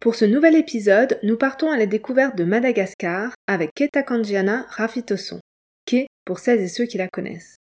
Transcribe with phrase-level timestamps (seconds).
[0.00, 5.40] Pour ce nouvel épisode, nous partons à la découverte de Madagascar avec Keta Kanjiana Rafitoson,
[5.84, 7.56] Ke pour celles et ceux qui la connaissent.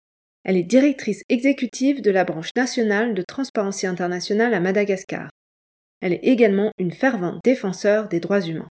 [0.43, 5.29] Elle est directrice exécutive de la branche nationale de Transparency Internationale à Madagascar.
[6.01, 8.67] Elle est également une fervente défenseur des droits humains.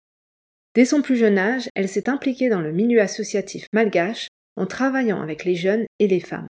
[0.74, 4.26] Dès son plus jeune âge, elle s'est impliquée dans le milieu associatif malgache
[4.56, 6.48] en travaillant avec les jeunes et les femmes.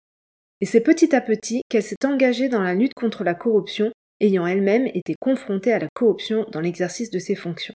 [0.59, 4.47] Et c'est petit à petit qu'elle s'est engagée dans la lutte contre la corruption ayant
[4.47, 7.73] elle-même été confrontée à la corruption dans l'exercice de ses fonctions.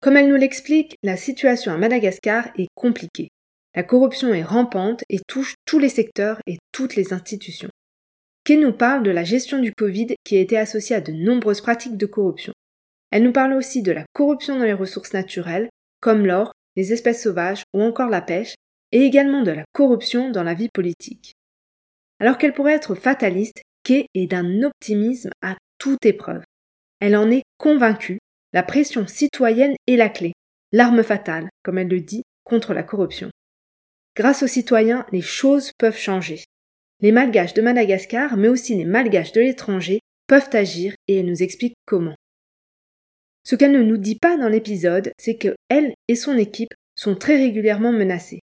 [0.00, 3.28] Comme elle nous l'explique, la situation à Madagascar est compliquée.
[3.74, 7.70] La corruption est rampante et touche tous les secteurs et toutes les institutions.
[8.44, 11.62] Kay nous parle de la gestion du Covid qui a été associée à de nombreuses
[11.62, 12.52] pratiques de corruption.
[13.10, 17.22] Elle nous parle aussi de la corruption dans les ressources naturelles, comme l'or, les espèces
[17.22, 18.54] sauvages ou encore la pêche,
[18.92, 21.32] et également de la corruption dans la vie politique.
[22.20, 26.42] Alors qu'elle pourrait être fataliste, Kay est d'un optimisme à toute épreuve.
[27.00, 28.18] Elle en est convaincue,
[28.54, 30.32] la pression citoyenne est la clé,
[30.72, 33.30] l'arme fatale, comme elle le dit, contre la corruption.
[34.16, 36.44] Grâce aux citoyens, les choses peuvent changer.
[37.00, 41.42] Les malgaches de Madagascar, mais aussi les malgaches de l'étranger, peuvent agir et elle nous
[41.42, 42.14] explique comment.
[43.46, 47.16] Ce qu'elle ne nous dit pas dans l'épisode, c'est que elle et son équipe sont
[47.16, 48.40] très régulièrement menacées.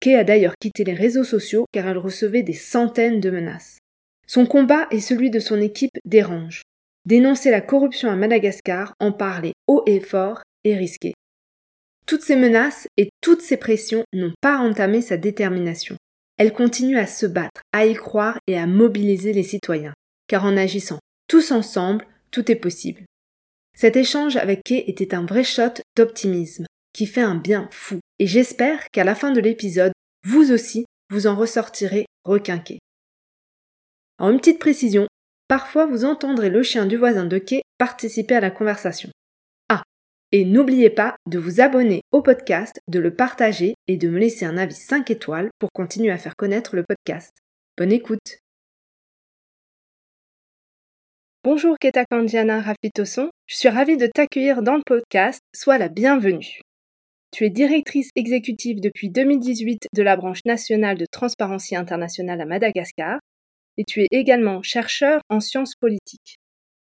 [0.00, 3.78] Kay a d'ailleurs quitté les réseaux sociaux car elle recevait des centaines de menaces.
[4.26, 6.62] Son combat et celui de son équipe dérangent.
[7.06, 11.12] Dénoncer la corruption à Madagascar, en parler haut et fort est risqué.
[12.06, 15.96] Toutes ces menaces et toutes ces pressions n'ont pas entamé sa détermination.
[16.38, 19.94] Elle continue à se battre, à y croire et à mobiliser les citoyens,
[20.26, 20.98] car en agissant
[21.28, 23.04] tous ensemble, tout est possible.
[23.76, 28.26] Cet échange avec Kay était un vrai shot d'optimisme, qui fait un bien fou, et
[28.26, 29.92] j'espère qu'à la fin de l'épisode,
[30.24, 32.78] vous aussi, vous en ressortirez requinqué.
[34.18, 35.08] En une petite précision,
[35.48, 39.10] parfois vous entendrez le chien du voisin de quai participer à la conversation.
[39.68, 39.82] Ah,
[40.30, 44.44] et n'oubliez pas de vous abonner au podcast, de le partager et de me laisser
[44.44, 47.32] un avis 5 étoiles pour continuer à faire connaître le podcast.
[47.76, 48.38] Bonne écoute
[51.42, 56.60] Bonjour Keta Kandiana Rafitoson, je suis ravie de t'accueillir dans le podcast, sois la bienvenue.
[57.32, 63.18] Tu es directrice exécutive depuis 2018 de la branche nationale de Transparency Internationale à Madagascar
[63.76, 66.36] et tu es également chercheur en sciences politiques.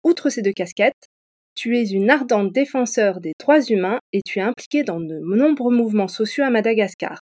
[0.03, 1.07] Outre ces deux casquettes,
[1.55, 5.73] tu es une ardente défenseur des droits humains et tu es impliqué dans de nombreux
[5.75, 7.19] mouvements sociaux à Madagascar.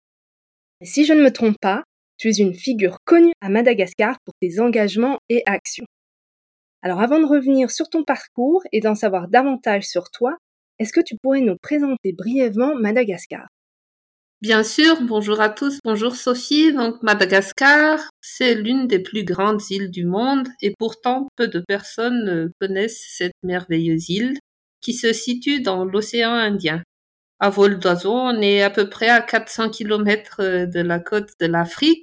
[0.80, 1.84] Et si je ne me trompe pas,
[2.18, 5.86] tu es une figure connue à Madagascar pour tes engagements et actions.
[6.82, 10.36] Alors avant de revenir sur ton parcours et d'en savoir davantage sur toi,
[10.78, 13.46] est-ce que tu pourrais nous présenter brièvement Madagascar?
[14.42, 16.72] Bien sûr, bonjour à tous, bonjour Sophie.
[16.72, 22.50] Donc Madagascar, c'est l'une des plus grandes îles du monde et pourtant peu de personnes
[22.60, 24.36] connaissent cette merveilleuse île
[24.80, 26.82] qui se situe dans l'océan Indien.
[27.38, 31.46] À vol d'oiseau, on est à peu près à 400 km de la côte de
[31.46, 32.02] l'Afrique.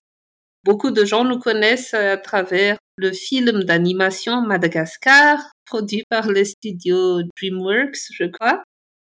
[0.63, 7.21] Beaucoup de gens nous connaissent à travers le film d'animation Madagascar, produit par le studio
[7.35, 8.63] DreamWorks, je crois.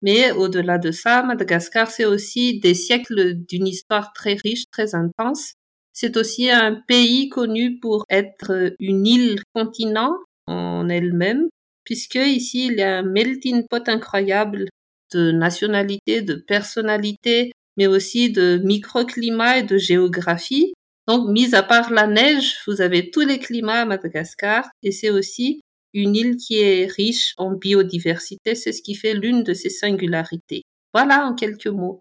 [0.03, 5.55] Mais au-delà de ça, Madagascar, c'est aussi des siècles d'une histoire très riche, très intense.
[5.93, 10.13] C'est aussi un pays connu pour être une île continent
[10.47, 11.49] en elle-même,
[11.85, 14.67] puisque ici, il y a un melting pot incroyable
[15.13, 20.73] de nationalités, de personnalités, mais aussi de microclimat et de géographie.
[21.09, 25.11] Donc, mis à part la neige, vous avez tous les climats à Madagascar et c'est
[25.11, 25.63] aussi
[25.95, 30.63] une île qui est riche en biodiversité, c'est ce qui fait l'une de ses singularités.
[30.93, 32.01] Voilà en quelques mots.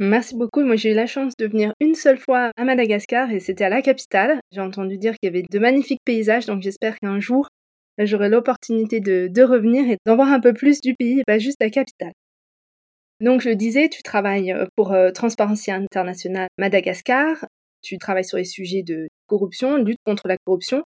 [0.00, 0.62] Merci beaucoup.
[0.64, 3.68] Moi, j'ai eu la chance de venir une seule fois à Madagascar et c'était à
[3.68, 4.40] la capitale.
[4.50, 7.48] J'ai entendu dire qu'il y avait de magnifiques paysages, donc j'espère qu'un jour,
[7.98, 11.70] j'aurai l'opportunité de, revenir et d'en voir un peu plus du pays pas juste la
[11.70, 12.12] capitale.
[13.20, 17.46] Donc, je le disais, tu travailles euh, pour euh, Transparency International Madagascar.
[17.80, 20.82] Tu travailles sur les sujets de corruption, lutte contre la corruption.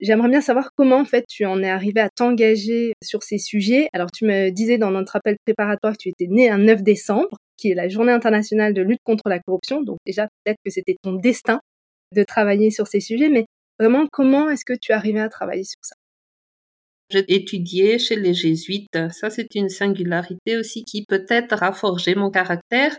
[0.00, 3.88] J'aimerais bien savoir comment en fait tu en es arrivé à t'engager sur ces sujets.
[3.92, 7.36] Alors tu me disais dans notre appel préparatoire que tu étais né un 9 décembre,
[7.58, 9.82] qui est la journée internationale de lutte contre la corruption.
[9.82, 11.60] Donc déjà peut-être que c'était ton destin
[12.14, 13.44] de travailler sur ces sujets, mais
[13.78, 15.94] vraiment comment est-ce que tu es arrivé à travailler sur ça?
[17.10, 18.98] J'ai étudié chez les jésuites.
[19.10, 22.96] Ça, c'est une singularité aussi qui peut-être a forgé mon caractère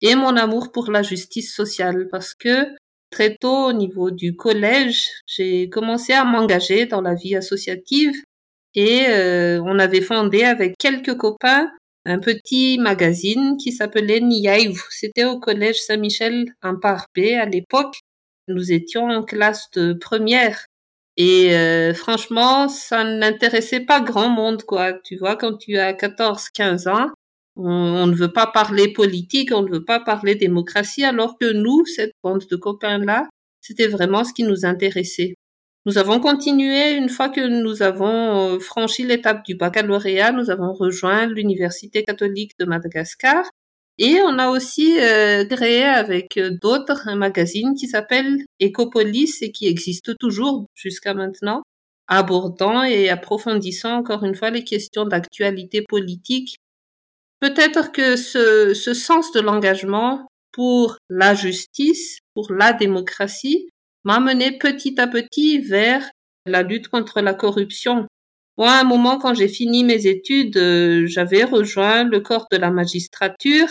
[0.00, 2.74] et mon amour pour la justice sociale parce que
[3.10, 8.14] très tôt au niveau du collège, j'ai commencé à m'engager dans la vie associative
[8.74, 11.70] et euh, on avait fondé avec quelques copains
[12.06, 14.80] un petit magazine qui s'appelait Niaïv.
[14.90, 18.00] C'était au collège Saint-Michel en Parpé à l'époque.
[18.48, 20.64] Nous étions en classe de première.
[21.16, 24.94] Et euh, franchement, ça n'intéressait pas grand monde, quoi.
[25.04, 27.08] Tu vois, quand tu as 14, 15 ans,
[27.60, 31.84] on, ne veut pas parler politique, on ne veut pas parler démocratie, alors que nous,
[31.86, 33.28] cette bande de copains-là,
[33.60, 35.34] c'était vraiment ce qui nous intéressait.
[35.86, 40.74] Nous avons continué une fois que nous avons euh, franchi l'étape du baccalauréat, nous avons
[40.74, 43.44] rejoint l'Université catholique de Madagascar
[43.96, 49.52] et on a aussi euh, créé avec euh, d'autres un magazine qui s'appelle Ecopolis et
[49.52, 51.62] qui existe toujours jusqu'à maintenant,
[52.08, 56.56] abordant et approfondissant encore une fois les questions d'actualité politique.
[57.40, 63.68] Peut-être que ce, ce sens de l'engagement pour la justice, pour la démocratie,
[64.04, 66.08] m'a mené petit à petit vers
[66.46, 68.06] la lutte contre la corruption.
[68.58, 72.56] Moi, à un moment, quand j'ai fini mes études, euh, j'avais rejoint le corps de
[72.56, 73.68] la magistrature.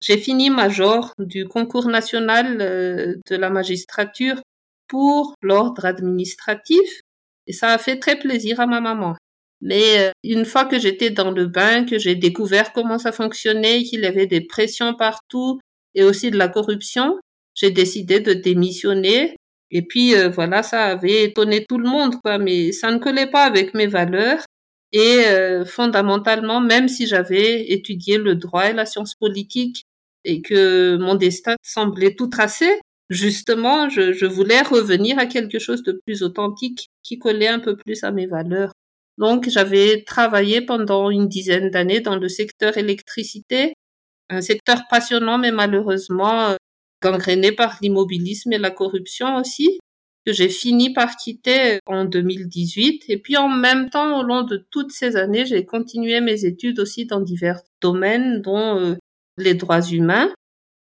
[0.00, 4.40] J'ai fini major du concours national euh, de la magistrature
[4.86, 7.00] pour l'ordre administratif
[7.46, 9.16] et ça a fait très plaisir à ma maman.
[9.64, 13.82] Mais euh, une fois que j'étais dans le bain, que j'ai découvert comment ça fonctionnait,
[13.82, 15.58] qu'il y avait des pressions partout
[15.94, 17.18] et aussi de la corruption,
[17.54, 19.36] j'ai décidé de démissionner
[19.70, 23.26] et puis euh, voilà, ça avait étonné tout le monde, quoi, mais ça ne collait
[23.30, 24.44] pas avec mes valeurs.
[24.92, 29.84] Et euh, fondamentalement, même si j'avais étudié le droit et la science politique
[30.24, 32.66] et que mon destin semblait tout tracé,
[33.10, 37.76] justement, je, je voulais revenir à quelque chose de plus authentique qui collait un peu
[37.76, 38.72] plus à mes valeurs.
[39.18, 43.74] Donc, j'avais travaillé pendant une dizaine d'années dans le secteur électricité,
[44.28, 46.56] un secteur passionnant, mais malheureusement euh,
[47.02, 49.78] gangréné par l'immobilisme et la corruption aussi,
[50.26, 53.04] que j'ai fini par quitter en 2018.
[53.08, 56.80] Et puis en même temps, au long de toutes ces années, j'ai continué mes études
[56.80, 58.94] aussi dans divers domaines, dont euh,
[59.36, 60.32] les droits humains,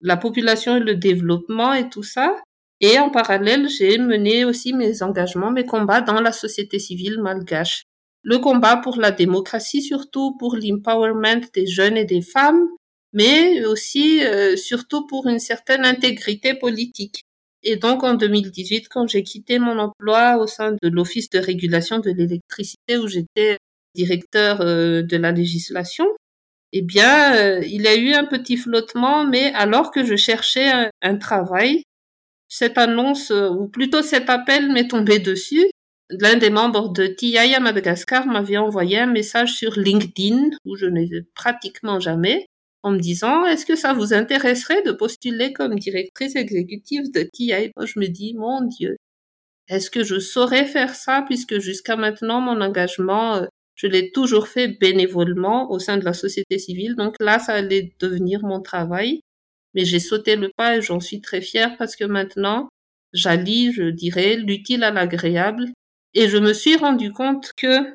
[0.02, 2.36] la population et le développement et tout ça.
[2.80, 7.84] Et en parallèle, j'ai mené aussi mes engagements, mes combats dans la société civile malgache.
[8.24, 12.68] Le combat pour la démocratie, surtout pour l'empowerment des jeunes et des femmes,
[13.12, 17.24] mais aussi euh, surtout pour une certaine intégrité politique.
[17.64, 22.00] Et donc en 2018, quand j'ai quitté mon emploi au sein de l'Office de régulation
[22.00, 23.58] de l'électricité où j'étais
[23.96, 26.08] directeur euh, de la législation,
[26.72, 30.70] eh bien, euh, il y a eu un petit flottement, mais alors que je cherchais
[30.70, 31.84] un, un travail,
[32.48, 35.66] cette annonce, ou plutôt cet appel m'est tombé dessus.
[36.20, 40.86] L'un des membres de TI à Madagascar m'avait envoyé un message sur LinkedIn, où je
[40.86, 42.46] n'ai pratiquement jamais,
[42.84, 47.72] en me disant est-ce que ça vous intéresserait de postuler comme directrice exécutive de TI
[47.76, 48.98] Moi, je me dis mon Dieu,
[49.70, 53.46] est-ce que je saurais faire ça puisque jusqu'à maintenant mon engagement, euh,
[53.76, 56.96] je l'ai toujours fait bénévolement au sein de la société civile.
[56.96, 59.22] Donc là, ça allait devenir mon travail.
[59.74, 62.70] Mais j'ai sauté le pas et j'en suis très fière parce que maintenant,
[63.14, 65.72] j'allie, je dirais, l'utile à l'agréable.
[66.14, 67.94] Et je me suis rendu compte que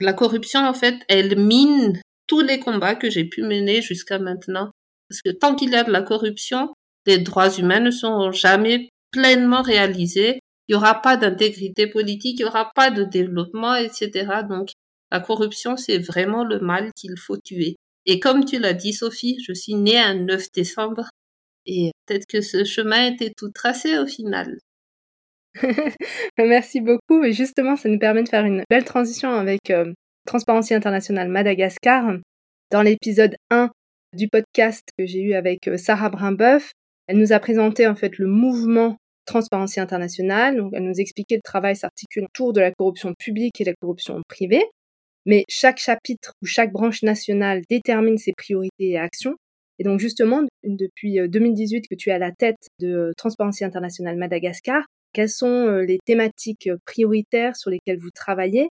[0.00, 4.70] la corruption, en fait, elle mine tous les combats que j'ai pu mener jusqu'à maintenant.
[5.08, 6.72] Parce que tant qu'il y a de la corruption,
[7.06, 10.40] les droits humains ne seront jamais pleinement réalisés.
[10.68, 14.42] Il n'y aura pas d'intégrité politique, il n'y aura pas de développement, etc.
[14.48, 14.70] Donc,
[15.10, 17.76] la corruption, c'est vraiment le mal qu'il faut tuer.
[18.04, 21.08] Et comme tu l'as dit, Sophie, je suis née un 9 décembre.
[21.66, 24.58] Et peut-être que ce chemin était tout tracé au final.
[26.38, 27.24] Merci beaucoup.
[27.24, 29.92] Et justement, ça nous permet de faire une belle transition avec euh,
[30.26, 32.14] Transparency International Madagascar.
[32.70, 33.70] Dans l'épisode 1
[34.16, 36.72] du podcast que j'ai eu avec euh, Sarah Brimbeuf,
[37.06, 38.96] elle nous a présenté en fait le mouvement
[39.26, 40.56] Transparency International.
[40.56, 44.20] Donc, elle nous expliquait le travail s'articule autour de la corruption publique et la corruption
[44.28, 44.64] privée.
[45.26, 49.34] Mais chaque chapitre ou chaque branche nationale détermine ses priorités et actions.
[49.78, 54.16] Et donc justement, depuis 2018 euh, que tu es à la tête de Transparency International
[54.16, 58.68] Madagascar, quelles sont les thématiques prioritaires sur lesquelles vous travaillez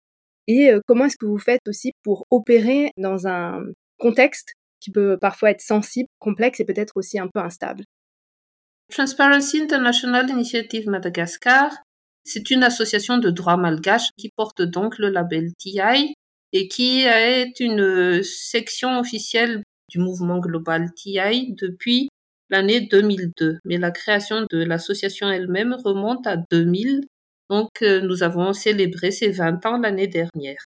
[0.48, 3.62] et comment est-ce que vous faites aussi pour opérer dans un
[3.98, 7.84] contexte qui peut parfois être sensible, complexe et peut-être aussi un peu instable?
[8.90, 11.72] Transparency International Initiative Madagascar,
[12.24, 16.14] c'est une association de droit malgache qui porte donc le label TI
[16.52, 22.08] et qui est une section officielle du mouvement global TI depuis
[22.52, 23.58] l'année 2002.
[23.64, 27.00] Mais la création de l'association elle-même remonte à 2000
[27.50, 30.64] Donc, euh, nous avons célébré ces 20 ans l'année dernière.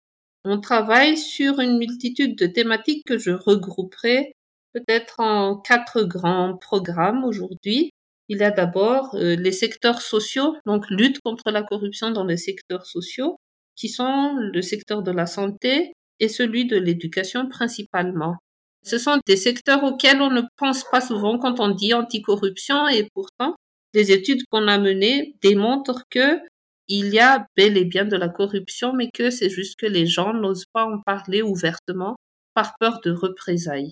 [0.46, 4.34] On travaille sur une multitude de thématiques que je regrouperai
[4.74, 7.92] peut-être en quatre grands programmes aujourd'hui.
[8.30, 12.38] Il y a d'abord euh, les secteurs sociaux, donc lutte contre la corruption dans les
[12.38, 13.38] secteurs sociaux,
[13.76, 18.38] qui sont le secteur de la santé et celui de l'éducation principalement.
[18.84, 23.08] Ce sont des secteurs auxquels on ne pense pas souvent quand on dit anticorruption et
[23.14, 23.56] pourtant,
[23.94, 26.40] les études qu'on a menées démontrent que
[26.88, 30.08] il y a bel et bien de la corruption, mais que c'est juste que les
[30.08, 32.16] gens n'osent pas en parler ouvertement
[32.56, 33.92] par peur de représailles.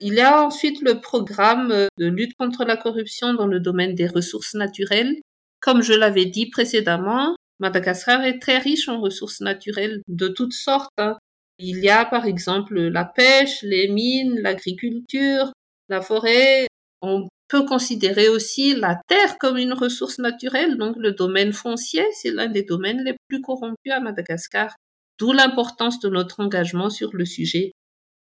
[0.00, 4.06] Il y a ensuite le programme de lutte contre la corruption dans le domaine des
[4.06, 5.16] ressources naturelles.
[5.60, 10.90] Comme je l'avais dit précédemment, Madagascar est très riche en ressources naturelles de toutes sortes.
[10.98, 11.16] Hein.
[11.58, 15.52] Il y a par exemple la pêche, les mines, l'agriculture,
[15.88, 16.66] la forêt.
[17.00, 22.30] On peut considérer aussi la terre comme une ressource naturelle, donc le domaine foncier, c'est
[22.30, 24.74] l'un des domaines les plus corrompus à Madagascar,
[25.18, 27.72] d'où l'importance de notre engagement sur le sujet.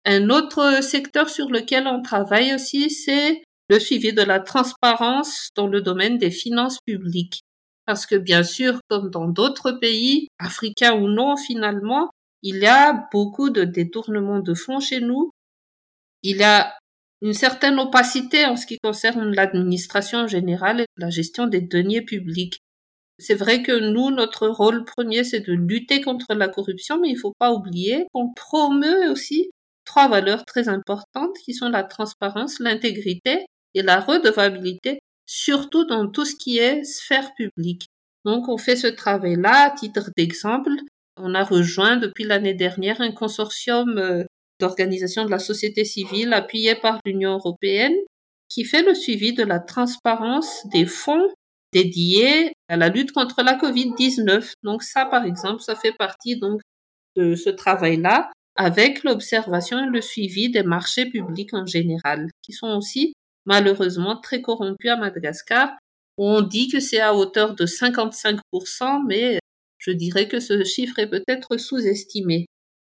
[0.06, 5.68] Un autre secteur sur lequel on travaille aussi, c'est le suivi de la transparence dans
[5.68, 7.42] le domaine des finances publiques.
[7.86, 12.10] Parce que bien sûr, comme dans d'autres pays, africains ou non finalement,
[12.44, 15.32] il y a beaucoup de détournements de fonds chez nous.
[16.24, 16.78] Il y a
[17.22, 22.60] une certaine opacité en ce qui concerne l'administration générale et la gestion des deniers publics.
[23.20, 27.16] C'est vrai que nous, notre rôle premier, c'est de lutter contre la corruption, mais il
[27.16, 29.50] ne faut pas oublier qu'on promeut aussi
[29.86, 36.26] trois valeurs très importantes qui sont la transparence, l'intégrité et la redevabilité, surtout dans tout
[36.26, 37.88] ce qui est sphère publique.
[38.26, 40.72] Donc on fait ce travail-là à titre d'exemple.
[41.20, 44.24] On a rejoint depuis l'année dernière un consortium euh,
[44.60, 47.96] d'organisation de la société civile appuyée par l'Union européenne
[48.50, 51.28] qui fait le suivi de la transparence des fonds
[51.74, 54.54] dédiés à la lutte contre la Covid-19.
[54.64, 56.62] Donc ça, par exemple, ça fait partie donc
[57.16, 62.76] de ce travail-là avec l'observation et le suivi des marchés publics en général, qui sont
[62.76, 63.14] aussi
[63.46, 65.70] malheureusement très corrompus à Madagascar.
[66.18, 69.40] On dit que c'est à hauteur de 55%, mais
[69.78, 72.46] je dirais que ce chiffre est peut-être sous-estimé.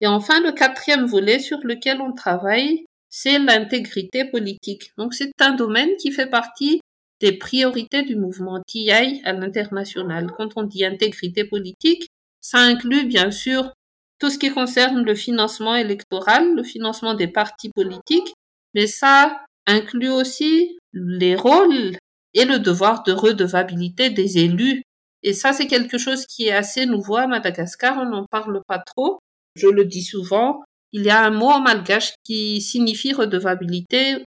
[0.00, 4.92] Et enfin, le quatrième volet sur lequel on travaille, c'est l'intégrité politique.
[4.96, 6.80] Donc c'est un domaine qui fait partie
[7.20, 10.26] des priorités du mouvement TI à l'international.
[10.36, 12.08] Quand on dit intégrité politique,
[12.40, 13.72] ça inclut bien sûr
[14.18, 18.34] tout ce qui concerne le financement électoral, le financement des partis politiques,
[18.74, 21.96] mais ça inclut aussi les rôles
[22.34, 24.82] et le devoir de redevabilité des élus.
[25.22, 28.78] Et ça, c'est quelque chose qui est assez nouveau à Madagascar, on n'en parle pas
[28.78, 29.18] trop.
[29.54, 30.62] Je le dis souvent,
[30.92, 34.24] il y a un mot en malgache qui signifie redevabilité,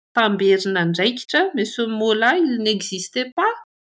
[1.55, 3.53] mais ce mot-là, il n'existait pas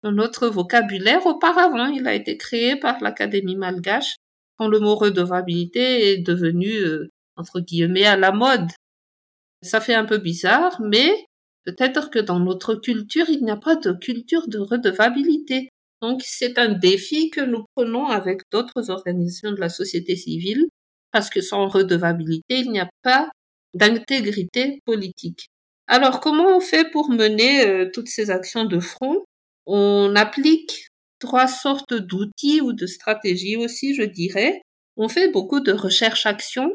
[0.03, 1.87] dans notre vocabulaire auparavant.
[1.87, 4.15] Il a été créé par l'Académie malgache
[4.57, 8.69] quand le mot redevabilité est devenu, euh, entre guillemets, à la mode.
[9.61, 11.25] Ça fait un peu bizarre, mais
[11.65, 15.69] peut-être que dans notre culture, il n'y a pas de culture de redevabilité.
[16.01, 20.65] Donc c'est un défi que nous prenons avec d'autres organisations de la société civile
[21.11, 23.29] parce que sans redevabilité, il n'y a pas
[23.73, 25.49] d'intégrité politique.
[25.87, 29.25] Alors, comment on fait pour mener euh, toutes ces actions de front?
[29.65, 30.87] On applique
[31.19, 34.61] trois sortes d'outils ou de stratégies aussi, je dirais.
[34.97, 36.71] On fait beaucoup de recherche-action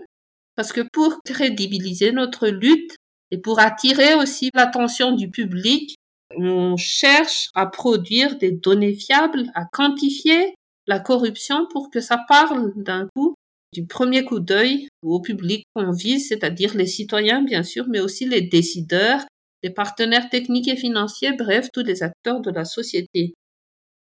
[0.57, 2.97] parce que pour crédibiliser notre lutte
[3.31, 5.97] et pour attirer aussi l'attention du public,
[6.37, 10.55] on cherche à produire des données fiables, à quantifier
[10.87, 13.35] la corruption pour que ça parle d'un coup
[13.75, 18.25] du premier coup d'œil au public qu'on vise, c'est-à-dire les citoyens bien sûr, mais aussi
[18.25, 19.25] les décideurs,
[19.65, 23.35] les partenaires techniques et financiers, bref, tous les acteurs de la société.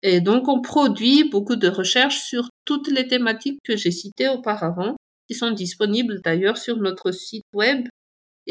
[0.02, 4.96] Et donc on produit beaucoup de recherches sur toutes les thématiques que j'ai citées auparavant,
[5.28, 7.88] qui sont disponibles d'ailleurs sur notre site web.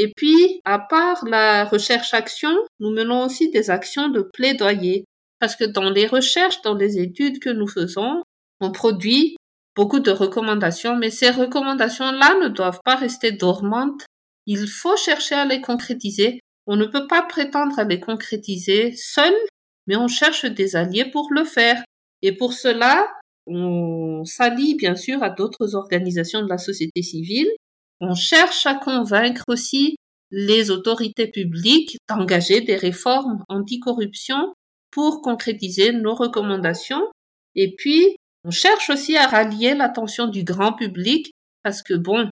[0.00, 5.04] Et puis, à part la recherche-action, nous menons aussi des actions de plaidoyer.
[5.40, 8.22] Parce que dans les recherches, dans les études que nous faisons,
[8.60, 9.36] on produit
[9.74, 14.06] beaucoup de recommandations, mais ces recommandations-là ne doivent pas rester dormantes.
[14.46, 16.38] Il faut chercher à les concrétiser.
[16.68, 19.34] On ne peut pas prétendre à les concrétiser seul,
[19.88, 21.82] mais on cherche des alliés pour le faire.
[22.22, 23.08] Et pour cela,
[23.48, 27.48] on s'allie bien sûr à d'autres organisations de la société civile.
[28.00, 29.96] On cherche à convaincre aussi
[30.30, 34.54] les autorités publiques d'engager des réformes anticorruption
[34.90, 37.02] pour concrétiser nos recommandations.
[37.54, 42.30] Et puis, on cherche aussi à rallier l'attention du grand public parce que bon,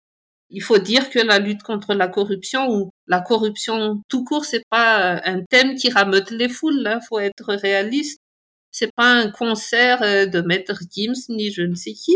[0.49, 4.63] il faut dire que la lutte contre la corruption ou la corruption tout court, c'est
[4.69, 6.85] pas un thème qui rameute les foules.
[6.85, 8.19] Hein, faut être réaliste.
[8.71, 12.15] c'est pas un concert euh, de Maître Gims ni je ne sais qui.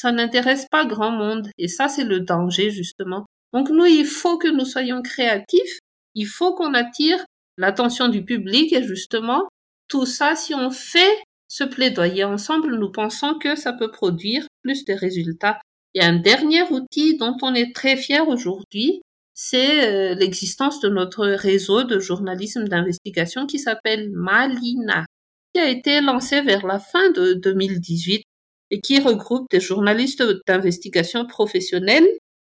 [0.00, 1.50] Ça n'intéresse pas grand monde.
[1.58, 3.26] Et ça, c'est le danger, justement.
[3.52, 5.80] Donc nous, il faut que nous soyons créatifs.
[6.14, 7.18] Il faut qu'on attire
[7.56, 9.48] l'attention du public et justement,
[9.88, 14.84] tout ça, si on fait ce plaidoyer ensemble, nous pensons que ça peut produire plus
[14.84, 15.58] de résultats.
[15.94, 19.02] Et un dernier outil dont on est très fier aujourd'hui,
[19.34, 25.06] c'est euh, l'existence de notre réseau de journalisme d'investigation qui s'appelle Malina,
[25.52, 28.22] qui a été lancé vers la fin de 2018
[28.70, 32.08] et qui regroupe des journalistes d'investigation professionnels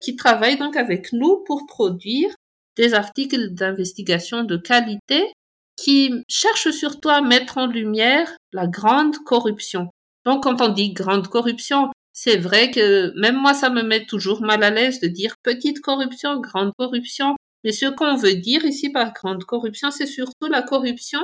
[0.01, 2.31] qui travaillent donc avec nous pour produire
[2.77, 5.33] des articles d'investigation de qualité
[5.77, 9.91] qui cherchent surtout à mettre en lumière la grande corruption.
[10.25, 14.43] Donc quand on dit grande corruption, c'est vrai que même moi, ça me met toujours
[14.43, 17.37] mal à l'aise de dire petite corruption, grande corruption.
[17.63, 21.21] Mais ce qu'on veut dire ici par grande corruption, c'est surtout la corruption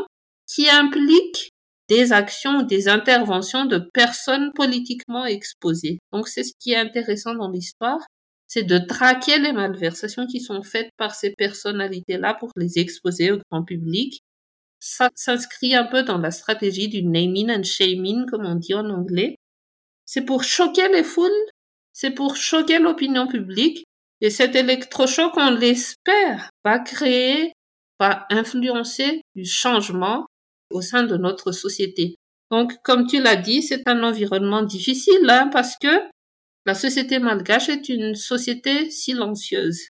[0.46, 1.50] qui implique
[1.88, 5.98] des actions des interventions de personnes politiquement exposées.
[6.12, 8.00] Donc c'est ce qui est intéressant dans l'histoire,
[8.46, 13.38] c'est de traquer les malversations qui sont faites par ces personnalités-là pour les exposer au
[13.50, 14.20] grand public.
[14.80, 18.88] Ça s'inscrit un peu dans la stratégie du naming and shaming, comme on dit en
[18.90, 19.36] anglais.
[20.04, 21.30] C'est pour choquer les foules,
[21.92, 23.84] c'est pour choquer l'opinion publique,
[24.20, 27.52] et cet électrochoc, on l'espère, va créer,
[27.98, 30.26] va influencer du changement
[30.74, 32.16] au sein de notre société.
[32.50, 36.02] Donc, comme tu l'as dit, c'est un environnement difficile, hein, parce que
[36.66, 39.88] la société malgache est une société silencieuse.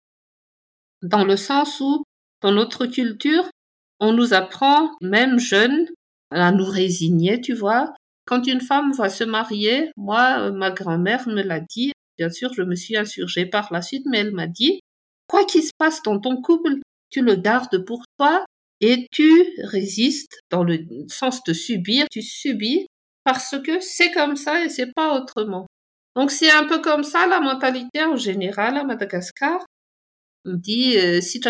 [1.03, 2.05] Dans le sens où,
[2.43, 3.49] dans notre culture,
[4.01, 5.87] on nous apprend, même jeunes,
[6.31, 7.93] à nous résigner, tu vois,
[8.25, 12.53] quand une femme va se marier, moi, euh, ma grand-mère me l'a dit, bien sûr,
[12.55, 14.81] je me suis insurgée par la suite, mais elle m'a dit,
[15.27, 16.77] quoi qu'il se passe dans ton couple,
[17.11, 18.45] tu le gardes pour toi
[18.81, 19.31] et tu
[19.65, 22.87] résistes dans le sens de subir, tu subis
[23.25, 25.67] parce que c'est comme ça et c'est pas autrement.
[26.17, 29.65] Donc c'est un peu comme ça la mentalité en général à Madagascar.
[30.47, 31.41] On dit euh, si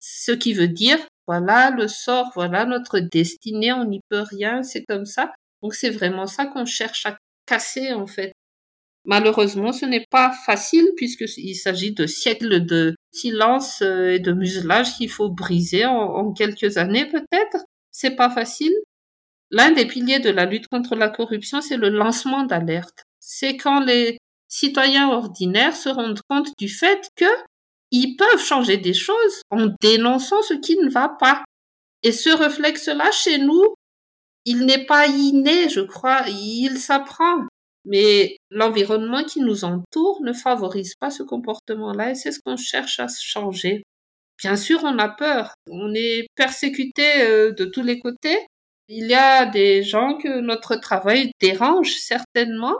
[0.00, 4.84] ce qui veut dire voilà le sort, voilà notre destinée, on n'y peut rien, c'est
[4.84, 5.32] comme ça.
[5.62, 8.32] Donc c'est vraiment ça qu'on cherche à casser en fait.
[9.04, 14.96] Malheureusement, ce n'est pas facile puisqu'il s'agit de siècles de silence euh, et de muselage
[14.96, 17.64] qu'il faut briser en, quelques années peut-être.
[17.90, 18.74] C'est pas facile.
[19.50, 23.04] L'un des piliers de la lutte contre la corruption, c'est le lancement d'alerte.
[23.20, 27.24] C'est quand les citoyens ordinaires se rendent compte du fait que
[27.90, 31.44] ils peuvent changer des choses en dénonçant ce qui ne va pas.
[32.02, 33.74] Et ce réflexe-là, chez nous,
[34.44, 37.46] il n'est pas inné, je crois, il s'apprend.
[37.84, 43.00] Mais l'environnement qui nous entoure ne favorise pas ce comportement-là et c'est ce qu'on cherche
[43.00, 43.82] à changer.
[44.38, 45.54] Bien sûr, on a peur.
[45.68, 48.38] On est persécuté euh, de tous les côtés.
[48.88, 52.76] Il y a des gens que notre travail dérange certainement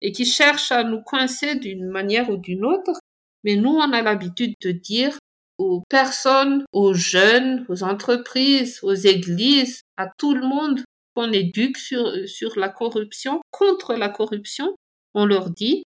[0.00, 2.98] et qui cherchent à nous coincer d'une manière ou d'une autre.
[3.44, 5.18] Mais nous, on a l'habitude de dire
[5.58, 10.82] aux personnes, aux jeunes, aux entreprises, aux églises, à tout le monde
[11.14, 14.74] qu'on éduque sur, sur la corruption, contre la corruption.
[15.14, 15.82] On leur dit,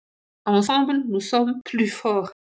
[0.47, 2.33] ensemble, nous sommes plus forts.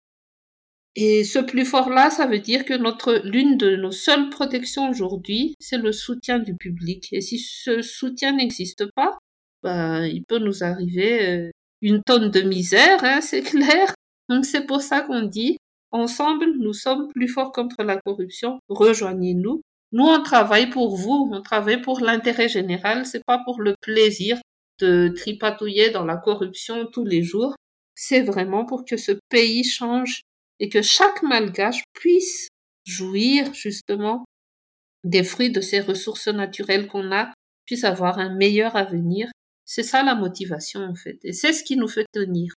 [0.96, 5.54] Et ce plus fort-là, ça veut dire que notre, l'une de nos seules protections aujourd'hui,
[5.60, 7.08] c'est le soutien du public.
[7.12, 9.18] Et si ce soutien n'existe pas,
[9.62, 11.50] ben, il peut nous arriver euh,
[11.82, 13.94] une tonne de misère, hein, c'est clair.
[14.28, 15.58] Donc c'est pour ça qu'on dit,
[15.92, 19.62] ensemble, nous sommes plus forts contre la corruption, rejoignez-nous.
[19.92, 24.38] Nous, on travaille pour vous, on travaille pour l'intérêt général, c'est pas pour le plaisir
[24.78, 27.54] de tripatouiller dans la corruption tous les jours.
[27.94, 30.22] C'est vraiment pour que ce pays change
[30.60, 32.48] et que chaque malgache puisse
[32.84, 34.24] jouir justement
[35.04, 37.32] des fruits de ces ressources naturelles qu'on a,
[37.66, 39.28] puisse avoir un meilleur avenir.
[39.64, 42.54] C'est ça la motivation en fait, et c'est ce qui nous fait tenir.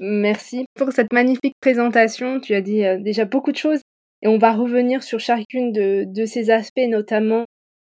[0.00, 2.40] Merci pour cette magnifique présentation.
[2.40, 3.80] Tu as dit euh, déjà beaucoup de choses
[4.22, 7.44] et on va revenir sur chacune de, de ces aspects, notamment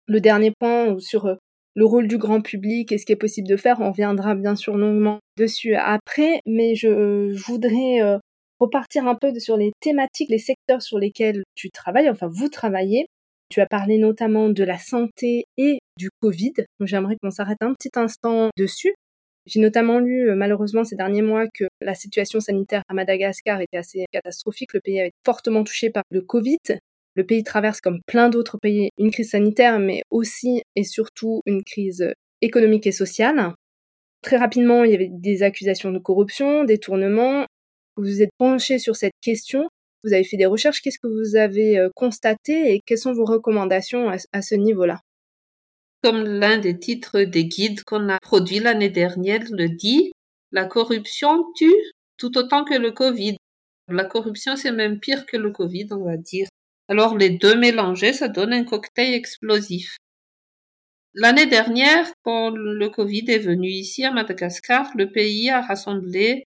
[0.07, 1.37] le dernier point sur euh,
[1.75, 3.81] le rôle du grand public et ce qui est possible de faire.
[3.81, 8.19] On reviendra bien sûr longuement dessus après, mais je, voudrais euh,
[8.61, 13.07] repartir un peu sur les thématiques, les secteurs sur lesquels tu travailles, enfin vous travaillez.
[13.51, 16.55] Tu as parlé notamment de la santé et du Covid.
[16.81, 18.95] J'aimerais qu'on s'arrête un petit instant dessus.
[19.47, 23.77] J'ai notamment lu euh, malheureusement ces derniers mois que la situation sanitaire à Madagascar était
[23.77, 24.73] assez catastrophique.
[24.73, 26.59] Le pays avait fortement touché par le Covid.
[27.17, 31.63] Le pays traverse comme plein d'autres pays une crise sanitaire, mais aussi et surtout une
[31.63, 33.55] crise économique et sociale.
[34.23, 37.47] Très rapidement, il y avait des accusations de corruption, détournement.
[37.97, 39.69] Vous vous êtes penché sur cette question.
[40.03, 43.25] Vous avez fait des recherches, qu'est-ce que vous avez euh, constaté et quelles sont vos
[43.25, 45.01] recommandations à, ce niveau-là?
[46.03, 50.13] Comme l'un des titres des guides qu'on a produit l'année dernière le dit,
[50.53, 51.73] la corruption tue
[52.19, 53.37] tout autant que le Covid.
[53.89, 56.49] La corruption, c'est même pire que le Covid, on va dire.
[56.89, 59.97] Alors les deux mélangés, ça donne un cocktail explosif.
[61.15, 66.45] L'année dernière, quand le Covid est venu ici à Madagascar, le pays a rassemblé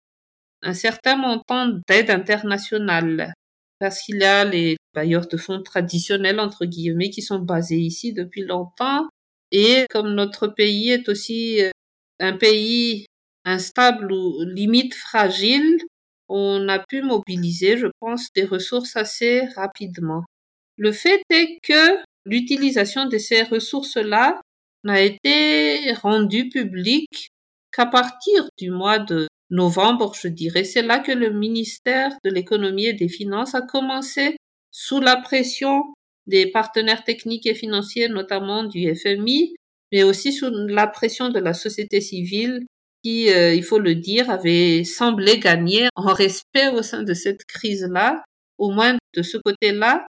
[0.63, 3.33] un certain montant d'aide internationale
[3.79, 8.13] parce qu'il y a les bailleurs de fonds traditionnels, entre guillemets, qui sont basés ici
[8.13, 9.07] depuis longtemps.
[9.51, 11.61] Et comme notre pays est aussi
[12.19, 13.05] un pays
[13.45, 15.77] instable ou limite fragile,
[16.29, 20.23] on a pu mobiliser, je pense, des ressources assez rapidement.
[20.77, 24.41] Le fait est que l'utilisation de ces ressources-là
[24.83, 27.29] n'a été rendue publique
[27.71, 30.63] qu'à partir du mois de novembre, je dirais.
[30.63, 34.37] C'est là que le ministère de l'économie et des finances a commencé,
[34.71, 35.93] sous la pression
[36.27, 39.55] des partenaires techniques et financiers, notamment du FMI,
[39.91, 42.65] mais aussi sous la pression de la société civile
[43.05, 47.45] qui, euh, il faut le dire, avait semblé gagner en respect au sein de cette
[47.45, 48.23] crise-là,
[48.57, 50.07] au moins de ce côté-là,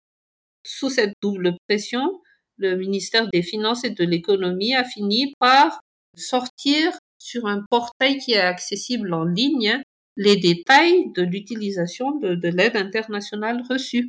[0.64, 2.20] sous cette double pression,
[2.56, 5.80] le ministère des Finances et de l'Économie a fini par
[6.16, 9.82] sortir sur un portail qui est accessible en ligne
[10.16, 14.08] les détails de l'utilisation de, l'aide internationale reçue.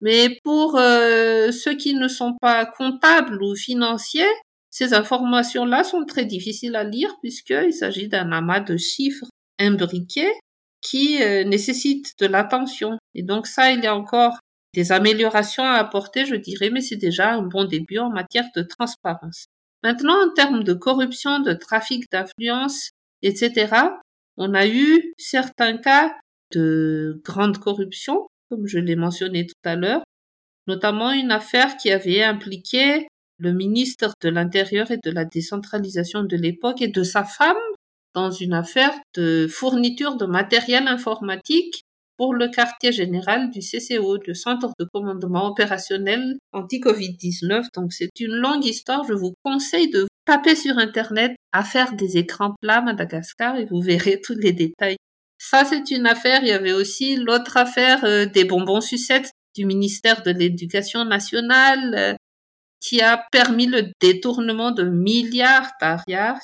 [0.00, 4.32] Mais pour euh, ceux qui ne sont pas comptables ou financiers,
[4.74, 9.26] ces informations-là sont très difficiles à lire puisqu'il s'agit d'un amas de chiffres
[9.60, 10.32] imbriqués
[10.80, 12.98] qui euh, nécessitent de l'attention.
[13.14, 14.36] Et donc ça, il y a encore
[14.74, 18.62] des améliorations à apporter, je dirais, mais c'est déjà un bon début en matière de
[18.62, 19.46] transparence.
[19.84, 22.90] Maintenant, en termes de corruption, de trafic d'influence,
[23.22, 23.76] etc.,
[24.36, 26.12] on a eu certains cas
[26.50, 30.02] de grande corruption, comme je l'ai mentionné tout à l'heure,
[30.66, 33.06] notamment une affaire qui avait impliqué
[33.38, 37.56] le ministre de l'Intérieur et de la décentralisation de l'époque et de sa femme
[38.14, 41.82] dans une affaire de fourniture de matériel informatique
[42.16, 47.66] pour le quartier général du CCO, le Centre de commandement opérationnel anti-Covid-19.
[47.74, 49.04] Donc c'est une longue histoire.
[49.04, 53.80] Je vous conseille de taper sur Internet à faire des écrans plats Madagascar et vous
[53.80, 54.96] verrez tous les détails.
[55.38, 56.40] Ça, c'est une affaire.
[56.42, 61.94] Il y avait aussi l'autre affaire euh, des bonbons sucettes du ministère de l'Éducation nationale.
[61.94, 62.14] Euh,
[62.84, 66.38] qui a permis le détournement de milliards d'arias,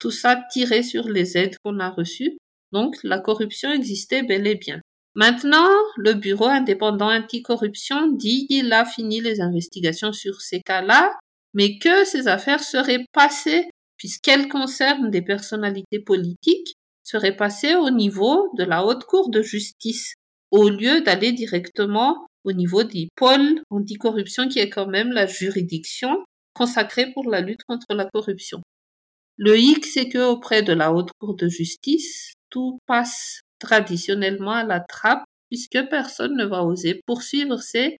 [0.00, 2.36] tout ça tiré sur les aides qu'on a reçues.
[2.72, 4.80] Donc la corruption existait bel et bien.
[5.14, 11.16] Maintenant, le Bureau indépendant anticorruption dit qu'il a fini les investigations sur ces cas-là,
[11.54, 18.50] mais que ces affaires seraient passées, puisqu'elles concernent des personnalités politiques, seraient passées au niveau
[18.58, 20.14] de la Haute Cour de justice,
[20.50, 26.24] au lieu d'aller directement au niveau des pôles anticorruption qui est quand même la juridiction
[26.54, 28.62] consacrée pour la lutte contre la corruption.
[29.36, 34.64] Le hic, c'est que auprès de la Haute Cour de justice, tout passe traditionnellement à
[34.64, 37.98] la trappe puisque personne ne va oser poursuivre ces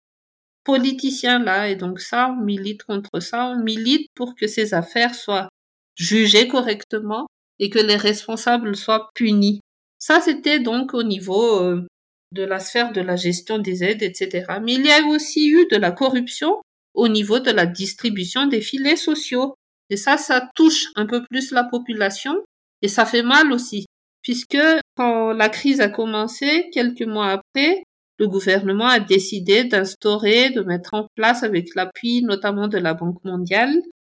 [0.64, 1.68] politiciens-là.
[1.68, 5.48] Et donc ça, on milite contre ça, on milite pour que ces affaires soient
[5.96, 7.26] jugées correctement
[7.59, 9.61] et que les responsables soient punis.
[9.98, 11.87] Ça, c'était donc au niveau euh,
[12.32, 14.46] de la sphère de la gestion des aides, etc.
[14.62, 16.60] Mais il y a aussi eu de la corruption
[16.94, 19.54] au niveau de la distribution des filets sociaux.
[19.90, 22.34] Et ça, ça touche un peu plus la population
[22.82, 23.86] et ça fait mal aussi,
[24.22, 24.58] puisque
[24.96, 27.84] quand la crise a commencé, quelques mois après,
[28.18, 33.22] le gouvernement a décidé d'instaurer, de mettre en place avec l'appui notamment de la Banque
[33.24, 33.74] mondiale,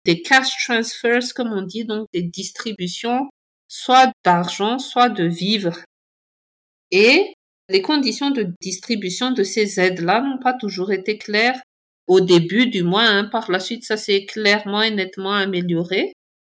[0.05, 3.29] des cash transfers, comme on dit, donc des distributions
[3.69, 5.83] soit d'argent, soit de vivres.
[6.91, 7.35] Et
[7.69, 11.61] les conditions de distribution de ces aides-là n'ont pas toujours été claires,
[12.07, 13.25] au début du moins, hein.
[13.25, 16.13] par la suite ça s'est clairement et nettement amélioré,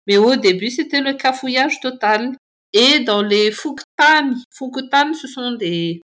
[0.07, 2.37] mais au début c'était le cafouillage total.
[2.73, 6.03] Et dans les Fuktan, Fukutan ce sont des,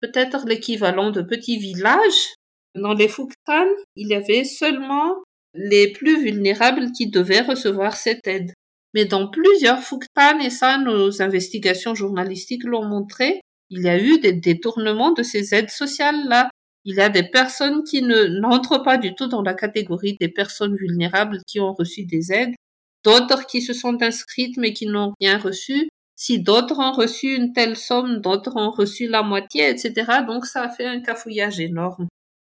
[0.00, 2.34] peut-être l'équivalent de petits villages,
[2.74, 5.16] dans les Fuktan, il y avait seulement
[5.54, 8.52] les plus vulnérables qui devaient recevoir cette aide.
[8.94, 13.40] Mais dans plusieurs Fuktan, et ça nos investigations journalistiques l'ont montré,
[13.72, 16.50] il y a eu des détournements de ces aides sociales-là.
[16.84, 20.28] Il y a des personnes qui ne n'entrent pas du tout dans la catégorie des
[20.28, 22.54] personnes vulnérables qui ont reçu des aides,
[23.02, 25.88] d'autres qui se sont inscrites mais qui n'ont rien reçu.
[26.16, 29.92] Si d'autres ont reçu une telle somme, d'autres ont reçu la moitié, etc.
[30.26, 32.08] Donc ça a fait un cafouillage énorme.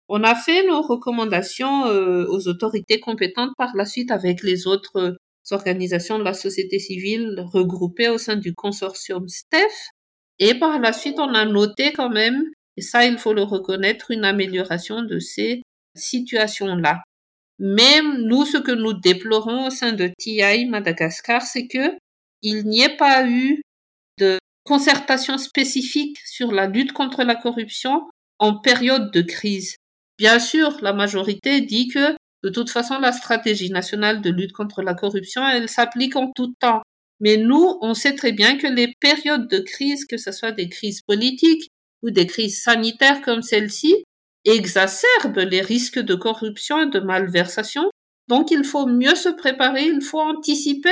[0.10, 4.98] On a fait nos recommandations euh, aux autorités compétentes par la suite avec les autres
[4.98, 5.16] euh,
[5.52, 9.90] organisations de la société civile regroupées au sein du consortium STEF.
[10.40, 12.44] Et par la suite, on a noté quand même
[12.78, 15.64] Et ça, il faut le reconnaître, une amélioration de ces
[15.96, 17.02] situations-là.
[17.60, 21.98] Même nous, ce que nous déplorons au sein de TI Madagascar, c'est que
[22.44, 23.62] il n'y ait pas eu
[24.20, 28.04] de concertation spécifique sur la lutte contre la corruption
[28.38, 29.78] en période de crise.
[30.20, 34.84] Bien sûr, la majorité dit que de toute façon, la stratégie nationale de lutte contre
[34.84, 36.82] la corruption, elle s'applique en tout temps.
[37.20, 40.70] Mais nous, on sait très bien que les périodes de crise, que ce soit des
[40.70, 41.70] crises politiques
[42.04, 44.04] ou des crises sanitaires comme celle-ci,
[44.46, 47.90] exacerbent les risques de corruption et de malversation.
[48.28, 50.90] Donc, il faut mieux se préparer, il faut anticiper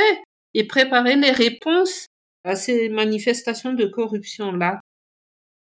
[0.54, 2.08] et préparer les réponses
[2.44, 4.80] à ces manifestations de corruption-là.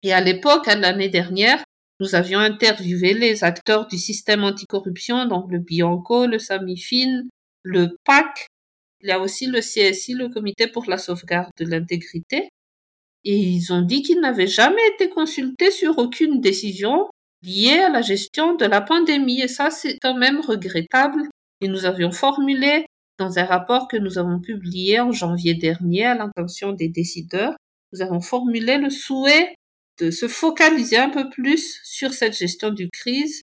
[0.04, 1.64] Et à l'époque, à l'année dernière,
[2.00, 7.24] nous avions interviewé les acteurs du système anticorruption, donc le Bianco, le Samifin,
[7.64, 8.48] le PAC.
[9.04, 12.50] Il y a aussi le CSI, le Comité pour la sauvegarde de l'intégrité.
[13.26, 17.10] Et ils ont dit qu'ils n'avaient jamais été consultés sur aucune décision
[17.42, 19.42] liée à la gestion de la pandémie.
[19.42, 21.22] Et ça, c'est quand même regrettable.
[21.62, 22.86] Et nous avions formulé
[23.20, 27.56] dans un rapport que nous avons publié en janvier dernier à l'intention des décideurs,
[27.92, 29.56] nous avons formulé le souhait
[30.00, 33.42] de se focaliser un peu plus sur cette gestion du crise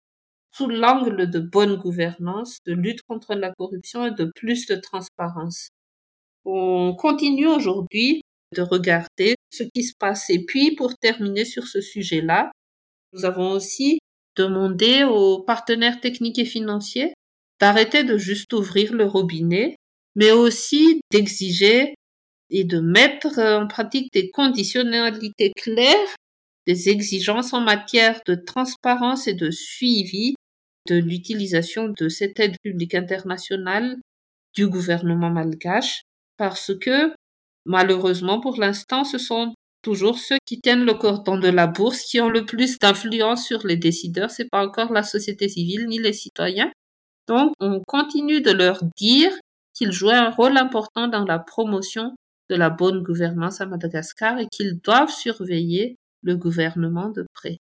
[0.53, 5.69] sous l'angle de bonne gouvernance, de lutte contre la corruption et de plus de transparence.
[6.45, 8.23] On continue aujourd'hui
[8.55, 10.29] de regarder ce qui se passe.
[10.31, 12.51] Et puis, pour terminer sur ce sujet-là,
[13.13, 13.99] nous avons aussi
[14.37, 17.13] demandé aux partenaires techniques et financiers
[17.61, 19.77] d'arrêter de juste ouvrir le robinet,
[20.17, 21.95] mais aussi d'exiger
[22.49, 26.17] et de mettre en pratique des conditionnalités claires
[26.67, 30.35] des exigences en matière de transparence et de suivi
[30.89, 33.97] de l'utilisation de cette aide publique internationale
[34.55, 36.03] du gouvernement malgache
[36.37, 37.13] parce que
[37.67, 42.21] malheureusement pour l'instant ce sont toujours ceux qui tiennent le cordon de la bourse qui
[42.21, 46.13] ont le plus d'influence sur les décideurs c'est pas encore la société civile ni les
[46.13, 46.73] citoyens
[47.29, 49.33] donc on continue de leur dire
[49.75, 52.15] qu'ils jouent un rôle important dans la promotion
[52.51, 57.59] de la bonne gouvernance à Madagascar et qu'ils doivent surveiller le gouvernement de près.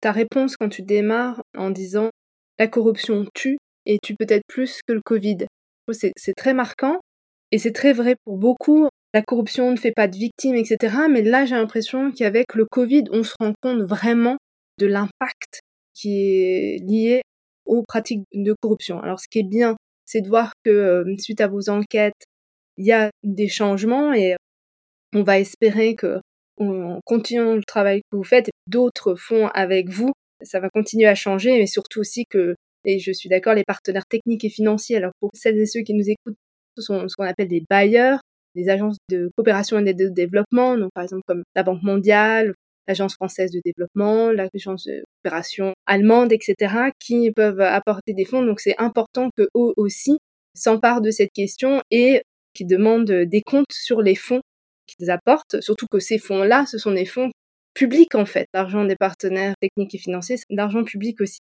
[0.00, 2.10] Ta réponse quand tu démarres en disant
[2.58, 5.46] la corruption tue et tue peut-être plus que le Covid,
[5.92, 7.00] c'est très marquant
[7.50, 8.88] et c'est très vrai pour beaucoup.
[9.14, 10.94] La corruption ne fait pas de victimes, etc.
[11.10, 14.36] Mais là, j'ai l'impression qu'avec le Covid, on se rend compte vraiment
[14.78, 15.60] de l'impact
[15.94, 17.22] qui est lié
[17.64, 19.00] aux pratiques de corruption.
[19.00, 22.26] Alors, ce qui est bien, c'est de voir que euh, suite à vos enquêtes,
[22.76, 24.36] il y a des changements et
[25.14, 26.20] on va espérer que
[26.58, 31.14] on continue le travail que vous faites, d'autres font avec vous, ça va continuer à
[31.14, 35.12] changer, mais surtout aussi que, et je suis d'accord, les partenaires techniques et financiers, alors
[35.20, 36.36] pour celles et ceux qui nous écoutent,
[36.76, 38.20] ce sont ce qu'on appelle des bailleurs,
[38.54, 42.54] des agences de coopération et de développement, donc par exemple comme la Banque mondiale,
[42.86, 48.44] l'Agence française de développement, l'Agence de coopération allemande, etc., qui peuvent apporter des fonds.
[48.44, 50.18] Donc c'est important que eux aussi
[50.54, 52.22] s'emparent de cette question et
[52.54, 54.40] qui demandent des comptes sur les fonds
[54.88, 57.30] qu'ils apportent, surtout que ces fonds-là, ce sont des fonds
[57.74, 58.48] publics en fait.
[58.54, 61.38] L'argent des partenaires techniques et financiers, c'est l'argent public aussi.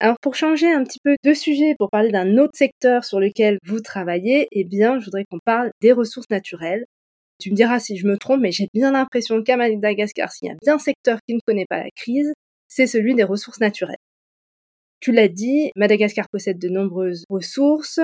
[0.00, 3.58] Alors pour changer un petit peu de sujet, pour parler d'un autre secteur sur lequel
[3.64, 6.84] vous travaillez, eh bien je voudrais qu'on parle des ressources naturelles.
[7.38, 10.50] Tu me diras si je me trompe, mais j'ai bien l'impression qu'à Madagascar, s'il y
[10.50, 12.32] a bien un secteur qui ne connaît pas la crise,
[12.68, 13.96] c'est celui des ressources naturelles.
[15.00, 18.00] Tu l'as dit, Madagascar possède de nombreuses ressources.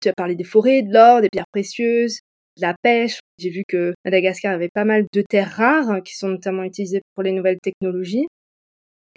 [0.00, 2.20] Tu as parlé des forêts, de l'or, des pierres précieuses,
[2.60, 3.20] la pêche.
[3.38, 7.02] J'ai vu que Madagascar avait pas mal de terres rares hein, qui sont notamment utilisées
[7.14, 8.26] pour les nouvelles technologies.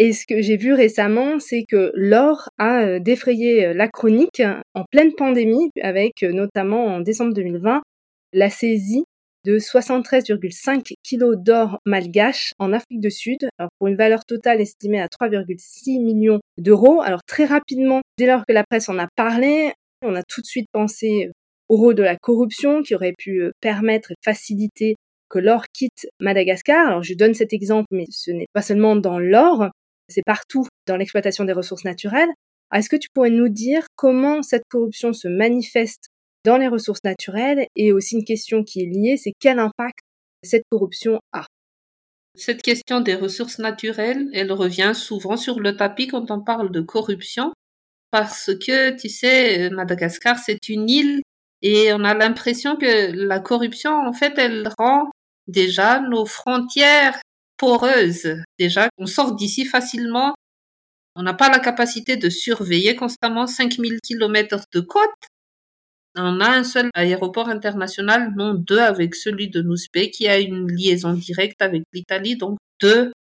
[0.03, 4.41] Et ce que j'ai vu récemment, c'est que l'or a euh, défrayé euh, la chronique
[4.73, 7.81] en pleine pandémie, avec euh, notamment en décembre 2020
[8.33, 9.03] la saisie
[9.45, 15.01] de 73,5 kilos d'or malgache en Afrique du Sud, alors pour une valeur totale estimée
[15.01, 17.01] à 3,6 millions d'euros.
[17.01, 19.73] Alors très rapidement, dès lors que la presse en a parlé,
[20.03, 21.29] on a tout de suite pensé
[21.71, 24.97] au rôle de la corruption qui aurait pu euh, permettre et faciliter
[25.29, 26.85] que l'or quitte Madagascar.
[26.85, 29.69] Alors je donne cet exemple, mais ce n'est pas seulement dans l'or,
[30.09, 32.27] c'est partout dans l'exploitation des ressources naturelles.
[32.75, 36.07] Est-ce que tu pourrais nous dire comment cette corruption se manifeste
[36.43, 37.65] dans les ressources naturelles?
[37.77, 39.99] Et aussi une question qui est liée, c'est quel impact
[40.43, 41.45] cette corruption a?
[42.35, 46.81] Cette question des ressources naturelles, elle revient souvent sur le tapis quand on parle de
[46.81, 47.53] corruption
[48.09, 51.21] parce que, tu sais, Madagascar, c'est une île
[51.61, 55.11] et on a l'impression que la corruption, en fait, elle rend
[55.47, 57.19] déjà nos frontières
[57.57, 58.35] poreuses.
[58.57, 60.33] Déjà, on sort d'ici facilement.
[61.15, 65.09] On n'a pas la capacité de surveiller constamment 5000 kilomètres de côte.
[66.15, 70.69] On a un seul aéroport international, non deux avec celui de Nousbé, qui a une
[70.71, 72.35] liaison directe avec l'Italie.
[72.35, 73.13] Donc, deux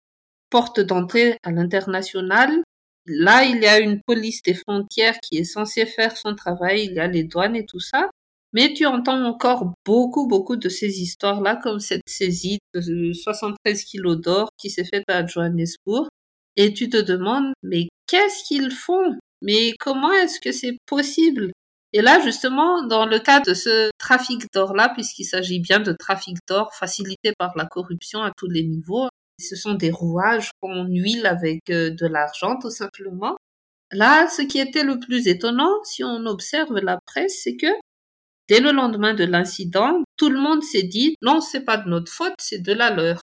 [0.50, 2.62] portes d'entrée à l'international.
[3.06, 6.92] Là, il y a une police des frontières qui est censée faire son travail, il
[6.94, 8.08] y a les douanes et tout ça.
[8.52, 14.18] Mais tu entends encore beaucoup, beaucoup de ces histoires-là, comme cette saisie de 73 kilos
[14.18, 16.08] d'or qui s'est faite à Johannesburg.
[16.56, 19.16] Et tu te demandes, mais qu'est-ce qu'ils font?
[19.42, 21.52] Mais comment est-ce que c'est possible?
[21.92, 26.36] Et là, justement, dans le cas de ce trafic d'or-là, puisqu'il s'agit bien de trafic
[26.48, 29.08] d'or facilité par la corruption à tous les niveaux,
[29.40, 33.36] ce sont des rouages qu'on huile avec euh, de l'argent, tout simplement.
[33.92, 37.68] Là, ce qui était le plus étonnant, si on observe la presse, c'est que
[38.48, 42.10] dès le lendemain de l'incident, tout le monde s'est dit non, c'est pas de notre
[42.10, 43.20] faute, c'est de la leur.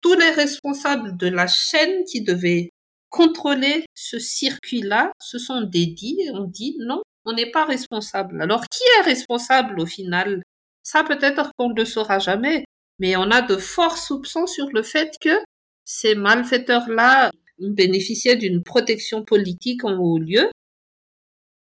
[0.00, 2.70] Tous les responsables de la chaîne qui devaient
[3.10, 8.40] contrôler ce circuit-là se sont dédits et ont dit non, on n'est pas responsable.
[8.40, 10.42] Alors qui est responsable au final?
[10.82, 12.64] Ça peut-être qu'on ne le saura jamais,
[12.98, 15.38] mais on a de forts soupçons sur le fait que
[15.84, 20.48] ces malfaiteurs-là bénéficiaient d'une protection politique en haut lieu.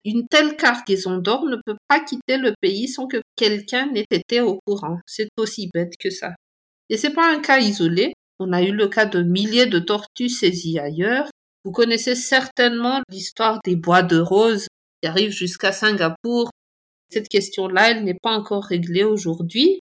[0.05, 4.41] Une telle cargaison d'or ne peut pas quitter le pays sans que quelqu'un n'ait été
[4.41, 4.99] au courant.
[5.07, 6.35] C'est aussi bête que ça.
[6.89, 8.15] Et c'est pas un cas isolé.
[8.39, 11.29] On a eu le cas de milliers de tortues saisies ailleurs.
[11.65, 14.69] Vous connaissez certainement l'histoire des bois de roses
[15.03, 16.51] qui arrivent jusqu'à Singapour.
[17.11, 19.81] Cette question-là, elle n'est pas encore réglée aujourd'hui.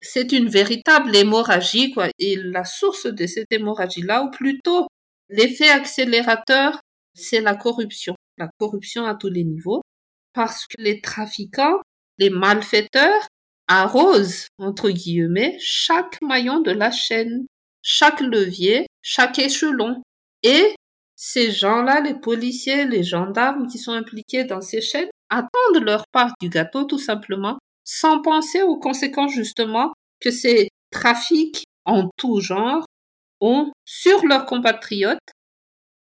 [0.00, 2.08] C'est une véritable hémorragie, quoi.
[2.18, 4.86] Et la source de cette hémorragie-là, ou plutôt
[5.28, 6.80] l'effet accélérateur,
[7.14, 8.14] c'est la corruption.
[8.38, 9.82] La corruption à tous les niveaux.
[10.32, 11.80] Parce que les trafiquants,
[12.18, 13.26] les malfaiteurs,
[13.66, 17.46] arrosent, entre guillemets, chaque maillon de la chaîne,
[17.82, 20.02] chaque levier, chaque échelon.
[20.42, 20.74] Et
[21.16, 26.32] ces gens-là, les policiers, les gendarmes qui sont impliqués dans ces chaînes, attendent leur part
[26.40, 32.84] du gâteau tout simplement, sans penser aux conséquences justement que ces trafics en tout genre
[33.40, 35.18] ont sur leurs compatriotes,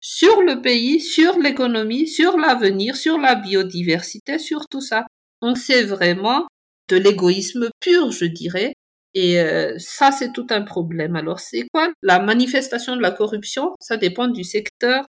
[0.03, 5.05] sur le pays, sur l'économie, sur l'avenir, sur la biodiversité, sur tout ça.
[5.41, 6.45] Donc c'est vraiment
[6.89, 8.73] de l'égoïsme pur, je dirais.
[9.13, 11.15] Et euh, ça, c'est tout un problème.
[11.15, 13.75] Alors, c'est quoi la manifestation de la corruption?
[13.79, 15.05] Ça dépend du secteur.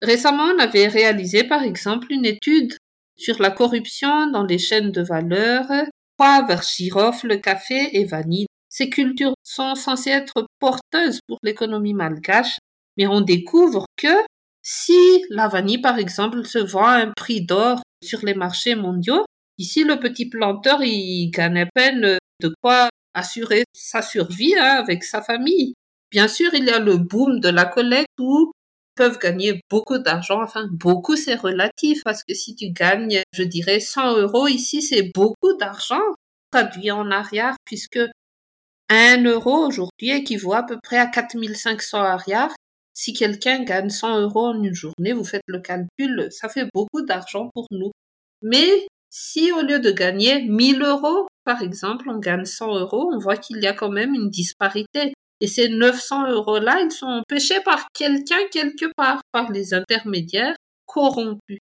[0.00, 2.74] Récemment, on avait réalisé, par exemple, une étude
[3.16, 5.66] sur la corruption dans les chaînes de valeur,
[6.16, 8.46] poivre, girofle, café et vanille.
[8.70, 12.56] Ces cultures sont censées être porteuses pour l'économie malgache,
[13.00, 14.26] mais on découvre que
[14.62, 19.24] si la vanille, par exemple, se vend à un prix d'or sur les marchés mondiaux,
[19.56, 25.02] ici, le petit planteur, il gagne à peine de quoi assurer sa survie hein, avec
[25.02, 25.72] sa famille.
[26.10, 28.52] Bien sûr, il y a le boom de la collecte où
[28.96, 30.42] peuvent gagner beaucoup d'argent.
[30.42, 35.10] Enfin, beaucoup, c'est relatif parce que si tu gagnes, je dirais 100 euros ici, c'est
[35.14, 36.02] beaucoup d'argent
[36.52, 38.00] traduit en arrière puisque
[38.90, 42.50] un euro aujourd'hui équivaut à peu près à 4500 arrière.
[43.00, 47.00] Si quelqu'un gagne 100 euros en une journée, vous faites le calcul, ça fait beaucoup
[47.00, 47.92] d'argent pour nous.
[48.42, 53.18] Mais si au lieu de gagner 1000 euros, par exemple, on gagne 100 euros, on
[53.18, 55.14] voit qu'il y a quand même une disparité.
[55.40, 61.60] Et ces 900 euros-là, ils sont empêchés par quelqu'un quelque part, par les intermédiaires corrompus.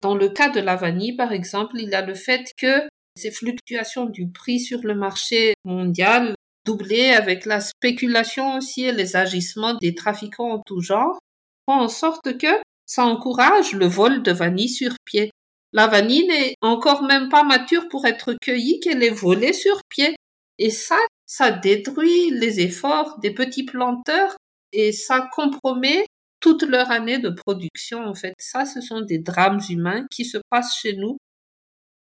[0.00, 3.30] Dans le cas de la vanille, par exemple, il y a le fait que ces
[3.30, 9.74] fluctuations du prix sur le marché mondial, doublées avec la spéculation aussi et les agissements
[9.74, 11.18] des trafiquants en tout genre,
[11.66, 15.30] font en sorte que ça encourage le vol de vanille sur pied.
[15.72, 20.16] La vanille n'est encore même pas mature pour être cueillie qu'elle est volée sur pied.
[20.58, 24.36] Et ça, ça détruit les efforts des petits planteurs
[24.72, 26.04] et ça compromet
[26.40, 28.04] toute leur année de production.
[28.04, 31.18] En fait, ça, ce sont des drames humains qui se passent chez nous.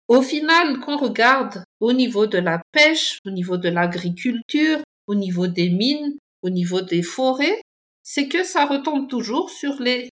[0.07, 5.47] Au final, qu'on regarde au niveau de la pêche, au niveau de l'agriculture, au niveau
[5.47, 7.61] des mines, au niveau des forêts,
[8.03, 10.09] c'est que ça retombe toujours sur les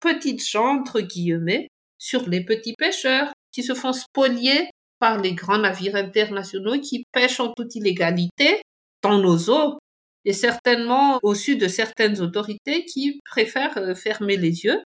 [0.00, 5.58] petites gens, entre guillemets, sur les petits pêcheurs qui se font spolier par les grands
[5.58, 8.62] navires internationaux qui pêchent en toute illégalité
[9.02, 9.78] dans nos eaux
[10.24, 14.80] et certainement au sud de certaines autorités qui préfèrent euh, fermer les yeux.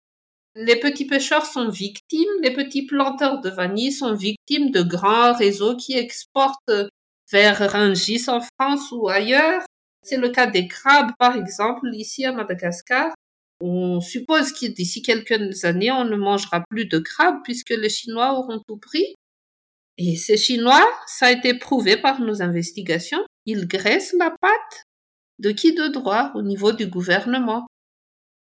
[0.56, 5.76] Les petits pêcheurs sont victimes, les petits planteurs de vanille sont victimes de grands réseaux
[5.76, 6.70] qui exportent
[7.32, 9.62] vers Rungis en France ou ailleurs.
[10.02, 13.12] C'est le cas des crabes, par exemple, ici à Madagascar.
[13.60, 18.38] On suppose que d'ici quelques années, on ne mangera plus de crabes puisque les Chinois
[18.38, 19.14] auront tout pris.
[19.96, 24.84] Et ces Chinois, ça a été prouvé par nos investigations, ils graissent la pâte
[25.38, 27.66] de qui de droit au niveau du gouvernement.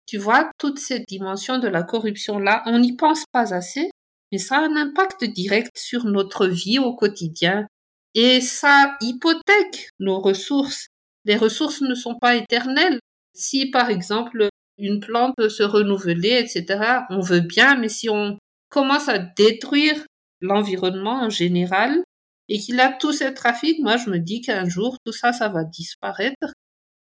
[0.08, 3.90] Tu vois, toutes ces dimensions de la corruption-là, on n'y pense pas assez,
[4.32, 7.68] mais ça a un impact direct sur notre vie au quotidien
[8.16, 10.88] et ça hypothèque nos ressources.
[11.26, 13.00] les ressources ne sont pas éternelles.
[13.36, 14.48] Si, par exemple,
[14.78, 18.38] une plante peut se renouveler, etc., on veut bien, mais si on
[18.70, 20.06] commence à détruire
[20.42, 22.02] l'environnement en général
[22.48, 25.50] et qu'il a tout ce trafic, moi je me dis qu'un jour tout ça, ça
[25.50, 26.54] va disparaître,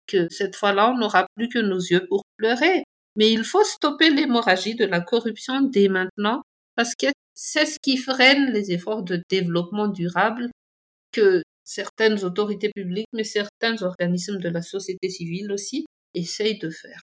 [0.07, 2.83] que cette fois-là, on n'aura plus que nos yeux pour pleurer.
[3.15, 6.41] Mais il faut stopper l'hémorragie de la corruption dès maintenant
[6.75, 10.49] parce que c'est ce qui freine les efforts de développement durable
[11.11, 17.01] que certaines autorités publiques, mais certains organismes de la société civile aussi, essayent de faire.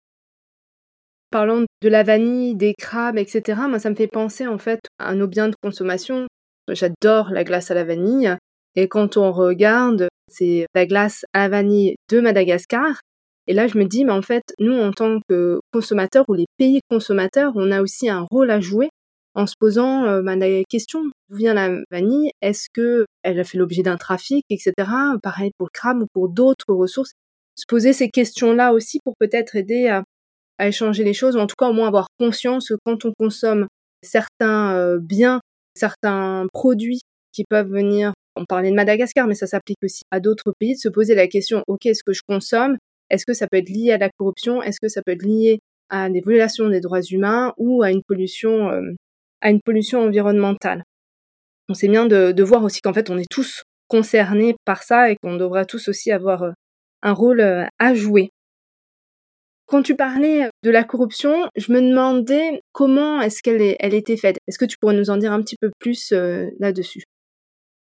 [1.31, 3.61] Parlons de la vanille, des crabes, etc.
[3.69, 6.27] Moi, ça me fait penser en fait à nos biens de consommation.
[6.69, 8.35] J'adore la glace à la vanille.
[8.75, 13.01] Et quand on regarde, c'est la glace à la vanille de Madagascar.
[13.47, 16.47] Et là, je me dis, mais en fait, nous, en tant que consommateurs ou les
[16.59, 18.89] pays consommateurs, on a aussi un rôle à jouer
[19.37, 22.31] en se posant euh, bah, la question d'où vient la vanille?
[22.41, 24.73] Est-ce que elle a fait l'objet d'un trafic, etc.
[25.23, 27.13] Pareil pour le crabe ou pour d'autres ressources.
[27.55, 30.03] Se poser ces questions-là aussi pour peut-être aider à,
[30.59, 33.67] échanger les choses, ou en tout cas au moins avoir conscience que quand on consomme
[34.03, 35.41] certains euh, biens,
[35.75, 37.01] certains produits
[37.33, 40.79] qui peuvent venir, on parlait de Madagascar, mais ça s'applique aussi à d'autres pays, de
[40.79, 42.79] se poser la question, ok, est-ce que je consomme?
[43.11, 44.63] Est-ce que ça peut être lié à la corruption?
[44.63, 48.03] Est-ce que ça peut être lié à des violations des droits humains ou à une
[48.03, 48.93] pollution euh,
[49.43, 50.83] environnementale?
[51.69, 55.17] On sait bien de, voir aussi qu'en fait on est tous concernés par ça et
[55.17, 56.53] qu'on devra tous aussi avoir euh,
[57.03, 58.31] un rôle euh, à jouer.
[59.67, 64.37] Quand tu parlais de la corruption, je me demandais comment est-ce qu'elle elle était faite.
[64.47, 66.13] Est-ce que tu pourrais nous en dire un petit peu plus
[66.61, 67.03] là-dessus?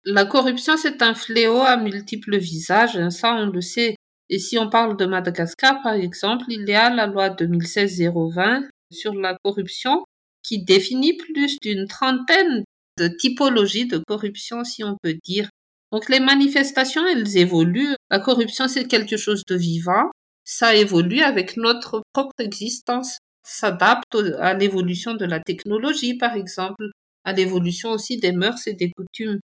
[0.06, 3.96] La corruption, c'est un fléau à multiples visages, hein, ça on le sait.
[4.30, 9.14] Et si on parle de Madagascar, par exemple, il y a la loi 2016-020 sur
[9.14, 10.04] la corruption
[10.42, 12.64] qui définit plus d'une trentaine
[12.98, 15.48] de typologies de corruption, si on peut dire.
[15.92, 17.94] Donc les manifestations, elles évoluent.
[18.10, 20.10] La corruption, c'est quelque chose de vivant.
[20.44, 23.18] Ça évolue avec notre propre existence.
[23.46, 26.90] S'adapte à l'évolution de la technologie, par exemple,
[27.24, 29.38] à l'évolution aussi des mœurs et des coutumes.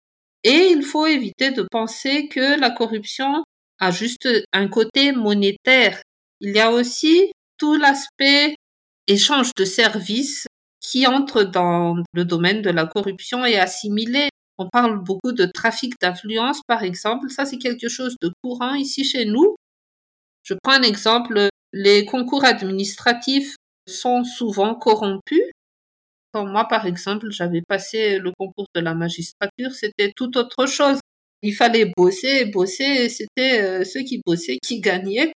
[0.43, 3.43] Et il faut éviter de penser que la corruption
[3.79, 6.01] a juste un côté monétaire.
[6.41, 8.55] Il y a aussi tout l'aspect
[9.07, 10.47] échange de services
[10.79, 14.29] qui entre dans le domaine de la corruption est assimilé.
[14.57, 17.29] On parle beaucoup de trafic d'influence, par exemple.
[17.29, 19.55] Ça, c'est quelque chose de courant ici chez nous.
[20.43, 21.49] Je prends un exemple.
[21.73, 23.55] Les concours administratifs
[23.87, 25.43] sont souvent corrompus.
[26.33, 30.99] Quand moi, par exemple, j'avais passé le concours de la magistrature, c'était tout autre chose.
[31.41, 35.31] Il fallait bosser, bosser, c'était euh, ceux qui bossaient qui gagnaient.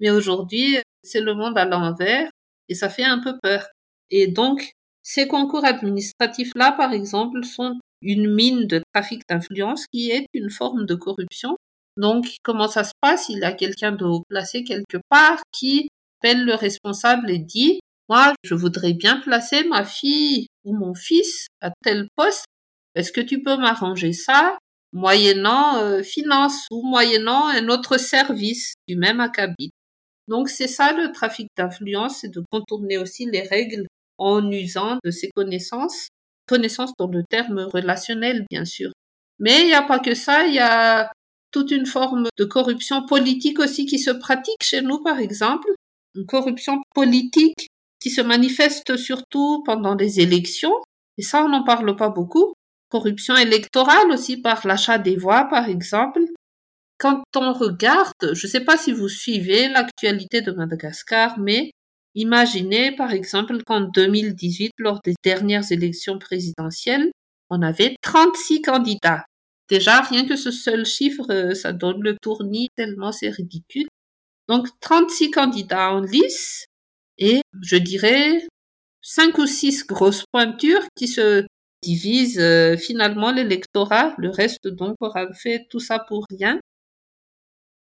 [0.00, 2.28] Mais aujourd'hui, c'est le monde à l'envers,
[2.68, 3.66] et ça fait un peu peur.
[4.10, 10.26] Et donc, ces concours administratifs-là, par exemple, sont une mine de trafic d'influence qui est
[10.34, 11.56] une forme de corruption.
[11.96, 13.28] Donc, comment ça se passe?
[13.28, 15.88] Il y a quelqu'un de haut placé quelque part qui
[16.20, 21.46] appelle le responsable et dit, moi, je voudrais bien placer ma fille ou mon fils
[21.60, 22.44] à tel poste.
[22.94, 24.58] Est-ce que tu peux m'arranger ça
[24.96, 29.70] moyennant euh, finance ou moyennant un autre service du même acabit
[30.26, 33.86] Donc, c'est ça le trafic d'influence, c'est de contourner aussi les règles
[34.16, 36.08] en usant de ses connaissances,
[36.48, 38.90] connaissances dans le terme relationnel, bien sûr.
[39.38, 41.12] Mais il n'y a pas que ça, il y a
[41.52, 45.68] toute une forme de corruption politique aussi qui se pratique chez nous, par exemple.
[46.14, 47.68] Une corruption politique
[48.00, 50.74] qui se manifeste surtout pendant les élections.
[51.18, 52.54] Et ça, on n'en parle pas beaucoup.
[52.96, 56.20] Corruption électorale aussi par l'achat des voix, par exemple.
[56.98, 61.70] Quand on regarde, je ne sais pas si vous suivez l'actualité de Madagascar, mais
[62.16, 67.12] Imaginez par exemple qu'en 2018, lors des dernières élections présidentielles,
[67.50, 69.26] on avait 36 candidats.
[69.68, 73.86] Déjà, rien que ce seul chiffre, euh, ça donne le tournis tellement c'est ridicule.
[74.48, 76.64] Donc 36 candidats en lice
[77.18, 78.46] et je dirais
[79.02, 81.44] 5 ou 6 grosses pointures qui se
[81.86, 84.14] divisent euh, finalement l'électorat.
[84.18, 86.58] Le reste donc aura fait tout ça pour rien.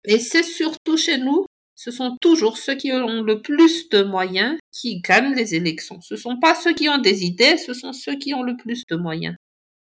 [0.04, 1.44] Et c'est surtout chez nous
[1.82, 5.98] ce sont toujours ceux qui ont le plus de moyens qui gagnent les élections.
[6.02, 8.54] Ce ne sont pas ceux qui ont des idées, ce sont ceux qui ont le
[8.54, 9.34] plus de moyens.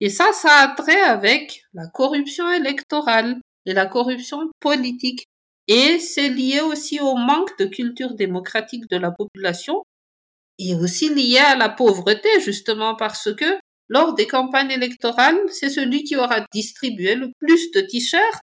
[0.00, 5.26] Et ça, ça a trait avec la corruption électorale et la corruption politique.
[5.68, 9.82] Et c'est lié aussi au manque de culture démocratique de la population
[10.58, 16.04] et aussi lié à la pauvreté, justement parce que lors des campagnes électorales, c'est celui
[16.04, 18.42] qui aura distribué le plus de t-shirts,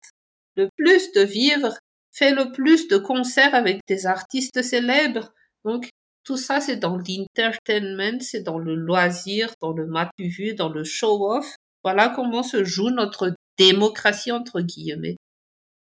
[0.57, 1.77] le plus de vivres
[2.13, 5.33] fait le plus de concerts avec des artistes célèbres.
[5.65, 5.91] Donc,
[6.25, 11.55] tout ça, c'est dans l'entertainment, c'est dans le loisir, dans le matu dans le show-off.
[11.85, 15.17] Voilà comment se joue notre démocratie, entre guillemets.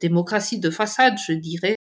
[0.01, 1.76] démocratie de façade, je dirais.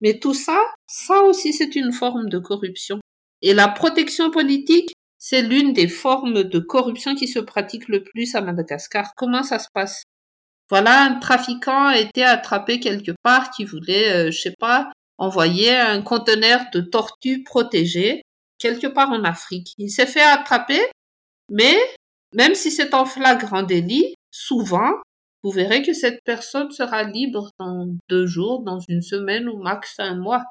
[0.00, 3.00] Mais tout ça, ça aussi c'est une forme de corruption.
[3.42, 4.92] Et la protection politique,
[5.26, 9.14] c'est l'une des formes de corruption qui se pratique le plus à Madagascar.
[9.16, 10.02] Comment ça se passe?
[10.68, 15.74] Voilà, un trafiquant a été attrapé quelque part qui voulait, euh, je sais pas, envoyer
[15.74, 18.20] un conteneur de tortues protégées
[18.58, 19.72] quelque part en Afrique.
[19.78, 20.82] Il s'est fait attraper,
[21.50, 21.74] mais
[22.34, 24.92] même si c'est en flagrant délit, souvent,
[25.42, 29.94] vous verrez que cette personne sera libre dans deux jours, dans une semaine ou max
[30.00, 30.44] un mois.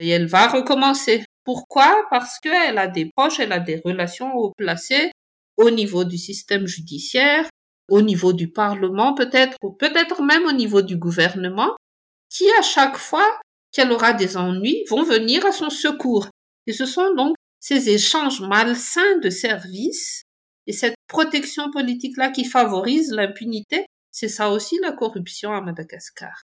[0.00, 1.24] Et elle va recommencer.
[1.44, 2.04] Pourquoi?
[2.10, 5.10] Parce qu'elle a des proches, elle a des relations haut placées
[5.56, 7.48] au niveau du système judiciaire,
[7.88, 11.76] au niveau du Parlement peut-être, ou peut-être même au niveau du gouvernement,
[12.30, 13.40] qui à chaque fois
[13.72, 16.28] qu'elle aura des ennuis vont venir à son secours.
[16.66, 20.22] Et ce sont donc ces échanges malsains de services
[20.66, 26.42] et cette protection politique-là qui favorise l'impunité, c'est ça aussi la corruption à Madagascar.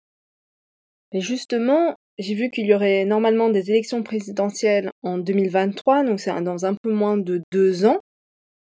[1.13, 6.31] Et justement, j'ai vu qu'il y aurait normalement des élections présidentielles en 2023, donc c'est
[6.43, 7.99] dans un peu moins de deux ans.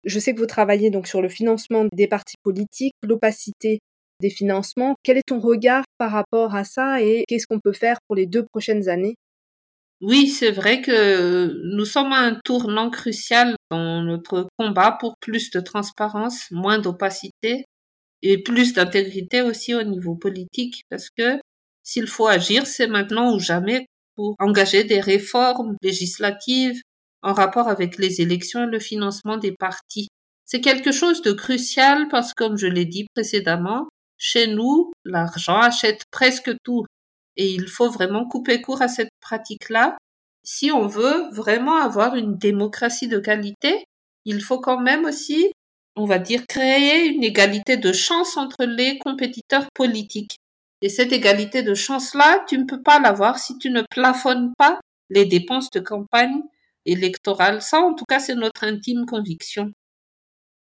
[0.03, 3.79] Je sais que vous travaillez donc sur le financement des partis politiques, l'opacité
[4.21, 4.95] des financements.
[5.03, 8.25] Quel est ton regard par rapport à ça et qu'est-ce qu'on peut faire pour les
[8.25, 9.15] deux prochaines années?
[10.01, 15.49] Oui, c'est vrai que nous sommes à un tournant crucial dans notre combat pour plus
[15.51, 17.65] de transparence, moins d'opacité
[18.21, 21.39] et plus d'intégrité aussi au niveau politique parce que
[21.83, 26.81] s'il faut agir, c'est maintenant ou jamais pour engager des réformes législatives
[27.21, 30.07] en rapport avec les élections et le financement des partis.
[30.45, 35.59] C'est quelque chose de crucial parce que, comme je l'ai dit précédemment, chez nous, l'argent
[35.59, 36.85] achète presque tout.
[37.35, 39.97] Et il faut vraiment couper court à cette pratique-là.
[40.43, 43.85] Si on veut vraiment avoir une démocratie de qualité,
[44.25, 45.51] il faut quand même aussi,
[45.95, 50.37] on va dire, créer une égalité de chance entre les compétiteurs politiques.
[50.83, 54.81] Et cette égalité de chance-là, tu ne peux pas l'avoir si tu ne plafonnes pas
[55.09, 56.41] les dépenses de campagne
[56.85, 57.61] électorale.
[57.61, 59.71] Ça, en tout cas, c'est notre intime conviction.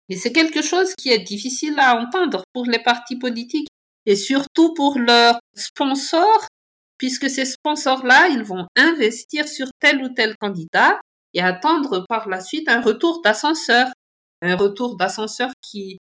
[0.10, 3.70] Et c'est quelque chose qui est difficile à entendre pour les partis politiques
[4.06, 6.48] et surtout pour leurs sponsors,
[6.98, 11.00] puisque ces sponsors-là, ils vont investir sur tel ou tel candidat
[11.34, 13.88] et attendre par la suite un retour d'ascenseur.
[14.42, 15.99] Un retour d'ascenseur qui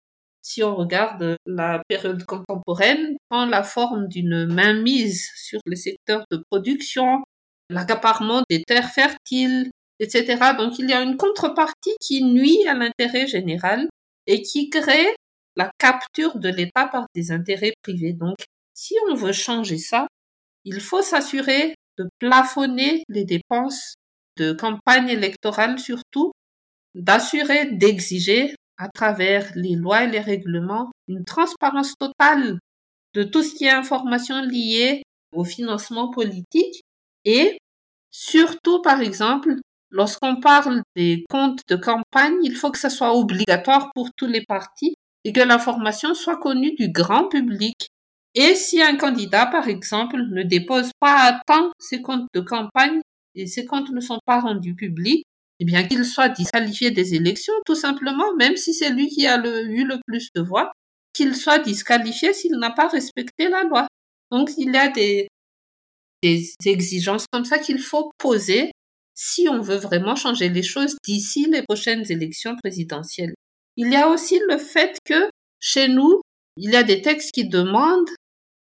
[0.48, 6.42] si on regarde la période contemporaine, prend la forme d'une mainmise sur les secteurs de
[6.50, 7.22] production,
[7.68, 9.70] l'accaparement des terres fertiles,
[10.00, 10.54] etc.
[10.56, 13.88] Donc il y a une contrepartie qui nuit à l'intérêt général
[14.26, 15.14] et qui crée
[15.54, 18.14] la capture de l'État par des intérêts privés.
[18.14, 18.36] Donc
[18.72, 20.06] si on veut changer ça,
[20.64, 23.96] il faut s'assurer de plafonner les dépenses
[24.38, 26.32] de campagne électorale surtout,
[26.94, 32.58] d'assurer, d'exiger à travers les lois et les règlements, une transparence totale
[33.14, 35.02] de tout ce qui est information liée
[35.32, 36.82] au financement politique
[37.24, 37.58] et
[38.10, 39.56] surtout, par exemple,
[39.90, 44.44] lorsqu'on parle des comptes de campagne, il faut que ça soit obligatoire pour tous les
[44.44, 47.88] partis et que l'information soit connue du grand public.
[48.34, 53.00] Et si un candidat, par exemple, ne dépose pas à temps ses comptes de campagne
[53.34, 55.24] et ses comptes ne sont pas rendus publics,
[55.60, 59.38] eh bien qu'il soit disqualifié des élections, tout simplement, même si c'est lui qui a
[59.38, 60.72] eu le plus de voix,
[61.12, 63.88] qu'il soit disqualifié s'il n'a pas respecté la loi.
[64.30, 65.28] Donc il y a des,
[66.22, 68.72] exigences comme ça qu'il faut poser
[69.14, 73.34] si on veut vraiment changer les choses d'ici les prochaines élections présidentielles.
[73.76, 75.28] Il y a aussi le fait que
[75.60, 76.20] chez nous,
[76.56, 78.10] il y a des textes qui demandent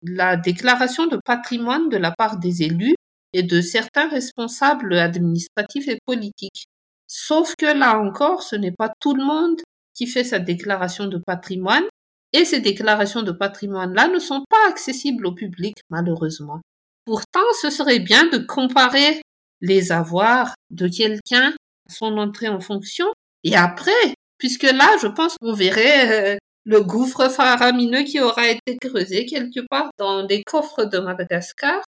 [0.02, 2.96] la déclaration de patrimoine de la part des élus
[3.34, 6.66] et de certains responsables administratifs et politiques.
[7.08, 9.62] Sauf que là encore, ce n'est pas tout le monde
[9.94, 11.86] qui fait sa déclaration de patrimoine
[12.34, 16.62] et ces déclarations de patrimoine-là ne sont pas accessibles au public, malheureusement.
[17.06, 19.22] Pourtant, ce serait bien de comparer
[19.62, 21.54] les avoirs de quelqu'un
[21.90, 23.08] à son entrée en fonction
[23.44, 28.78] et après, puisque là, je pense qu'on verrait euh, le gouffre faramineux qui aura été
[28.78, 31.82] creusé quelque part dans les coffres de Madagascar,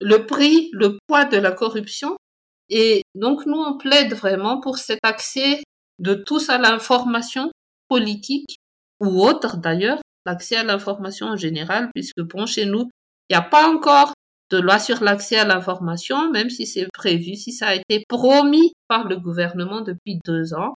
[0.00, 2.16] le prix, le poids de la corruption
[2.68, 5.62] et donc, nous, on plaide vraiment pour cet accès
[5.98, 7.50] de tous à l'information
[7.88, 8.56] politique
[9.00, 12.90] ou autre d'ailleurs, l'accès à l'information en général, puisque bon, chez nous,
[13.28, 14.12] il n'y a pas encore
[14.50, 18.72] de loi sur l'accès à l'information, même si c'est prévu, si ça a été promis
[18.88, 20.74] par le gouvernement depuis deux ans.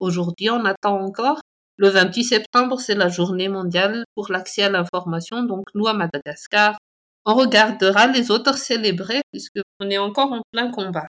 [0.00, 1.40] Aujourd'hui, on attend encore.
[1.76, 5.42] Le 28 septembre, c'est la journée mondiale pour l'accès à l'information.
[5.42, 6.76] Donc, nous, à Madagascar,
[7.24, 11.06] on regardera les autres célébrer puisqu'on est encore en plein combat.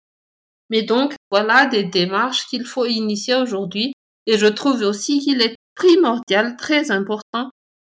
[0.70, 3.94] Mais donc, voilà des démarches qu'il faut initier aujourd'hui.
[4.26, 7.50] Et je trouve aussi qu'il est primordial, très important,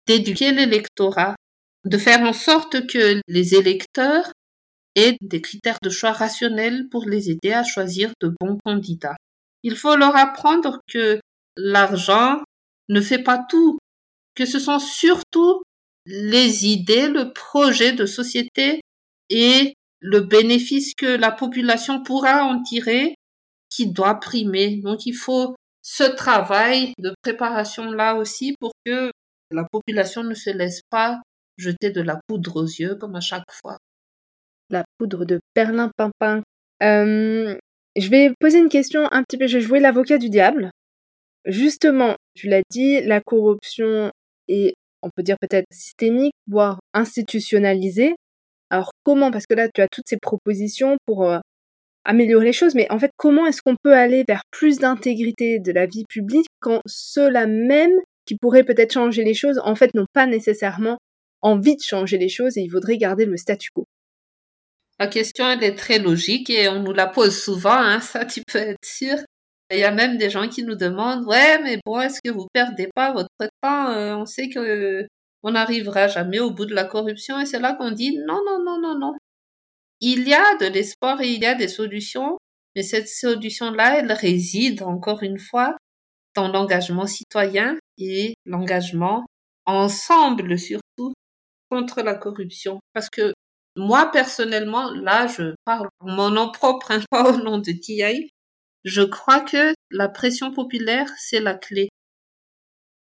[0.08, 1.36] d'éduquer l'électorat,
[1.86, 4.32] de faire en sorte que les électeurs
[4.96, 9.16] aient des critères de choix rationnels pour les aider à choisir de bons candidats.
[9.64, 11.20] Il faut leur apprendre que
[11.56, 12.42] l'argent
[12.90, 13.78] ne fait pas tout,
[14.36, 15.62] que ce sont surtout
[16.06, 18.82] les idées, le projet de société
[19.30, 23.16] et le bénéfice que la population pourra en tirer
[23.70, 24.78] qui doit primer.
[24.78, 29.12] Donc il faut ce travail de préparation là aussi pour que
[29.52, 31.22] la population ne se laisse pas
[31.58, 33.78] jeter de la poudre aux yeux comme à chaque fois.
[34.70, 36.44] La poudre de perlimpinpin.
[36.84, 37.58] Euh,
[37.96, 40.72] je vais poser une question un petit peu, je vais jouer l'avocat du diable.
[41.46, 44.12] Justement, tu l'as dit, la corruption
[44.48, 48.16] est, on peut dire peut-être systémique, voire institutionnalisée.
[48.70, 49.32] Alors comment?
[49.32, 51.40] Parce que là, tu as toutes ces propositions pour euh,
[52.06, 55.72] améliorer les choses, mais en fait, comment est-ce qu'on peut aller vers plus d'intégrité de
[55.72, 57.94] la vie publique quand ceux-là même
[58.26, 60.98] qui pourraient peut-être changer les choses, en fait, n'ont pas nécessairement
[61.42, 63.86] envie de changer les choses et ils voudraient garder le statu quo?
[65.00, 68.42] La question, elle est très logique et on nous la pose souvent, hein, ça tu
[68.52, 69.18] peux être sûr.
[69.70, 72.48] Il y a même des gens qui nous demandent, ouais, mais bon, est-ce que vous
[72.54, 73.30] perdez pas votre
[73.62, 73.90] temps?
[73.90, 75.06] Euh, On sait que
[75.44, 78.64] on n'arrivera jamais au bout de la corruption et c'est là qu'on dit non, non,
[78.64, 79.14] non, non, non.
[80.00, 82.38] Il y a de l'espoir et il y a des solutions,
[82.76, 85.76] mais cette solution-là, elle réside encore une fois
[86.36, 89.26] dans l'engagement citoyen et l'engagement
[89.66, 91.14] ensemble surtout
[91.70, 92.80] contre la corruption.
[92.94, 93.34] Parce que
[93.76, 98.30] moi, personnellement, là, je parle en mon nom propre, hein, pas au nom de TI,
[98.84, 101.90] je crois que la pression populaire, c'est la clé.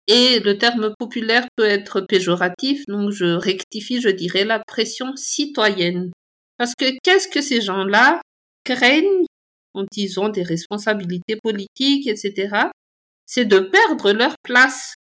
[0.09, 6.11] Et le terme populaire peut être péjoratif, donc je rectifie, je dirais la pression citoyenne.
[6.57, 8.21] Parce que qu'est-ce que ces gens-là
[8.65, 9.27] craignent
[9.75, 12.69] quand ils ont des responsabilités politiques, etc.,
[13.27, 14.95] c'est de perdre leur place.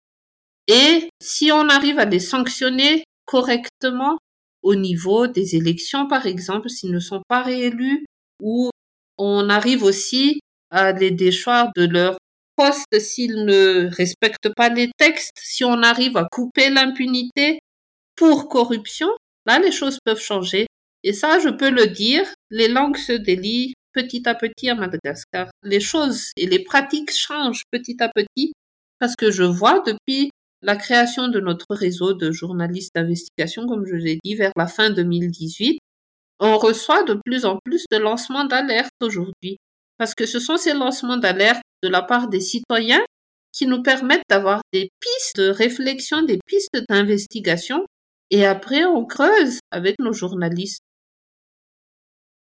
[0.67, 4.17] Et si on arrive à les sanctionner correctement
[4.61, 8.05] au niveau des élections, par exemple, s'ils ne sont pas réélus,
[8.41, 8.69] ou
[9.17, 12.17] on arrive aussi à les déchoir de leur
[12.57, 17.59] poste s'ils ne respectent pas les textes, si on arrive à couper l'impunité
[18.15, 19.09] pour corruption,
[19.45, 20.67] là les choses peuvent changer.
[21.03, 25.49] Et ça, je peux le dire, les langues se délient petit à petit à Madagascar.
[25.63, 28.51] Les choses et les pratiques changent petit à petit
[28.99, 30.31] parce que je vois depuis
[30.61, 34.89] la création de notre réseau de journalistes d'investigation, comme je l'ai dit, vers la fin
[34.89, 35.79] 2018,
[36.39, 39.57] on reçoit de plus en plus de lancements d'alerte aujourd'hui.
[39.97, 43.03] Parce que ce sont ces lancements d'alerte de la part des citoyens
[43.51, 47.85] qui nous permettent d'avoir des pistes de réflexion, des pistes d'investigation,
[48.29, 50.83] et après on creuse avec nos journalistes.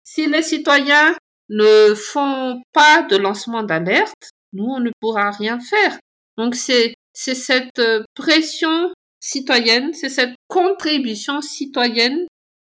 [0.04, 1.16] Si les citoyens
[1.50, 5.98] ne font pas de lancement d'alerte, nous, on ne pourra rien faire.
[6.38, 7.82] Donc c'est, cette
[8.16, 12.26] pression citoyenne, c'est cette contribution citoyenne,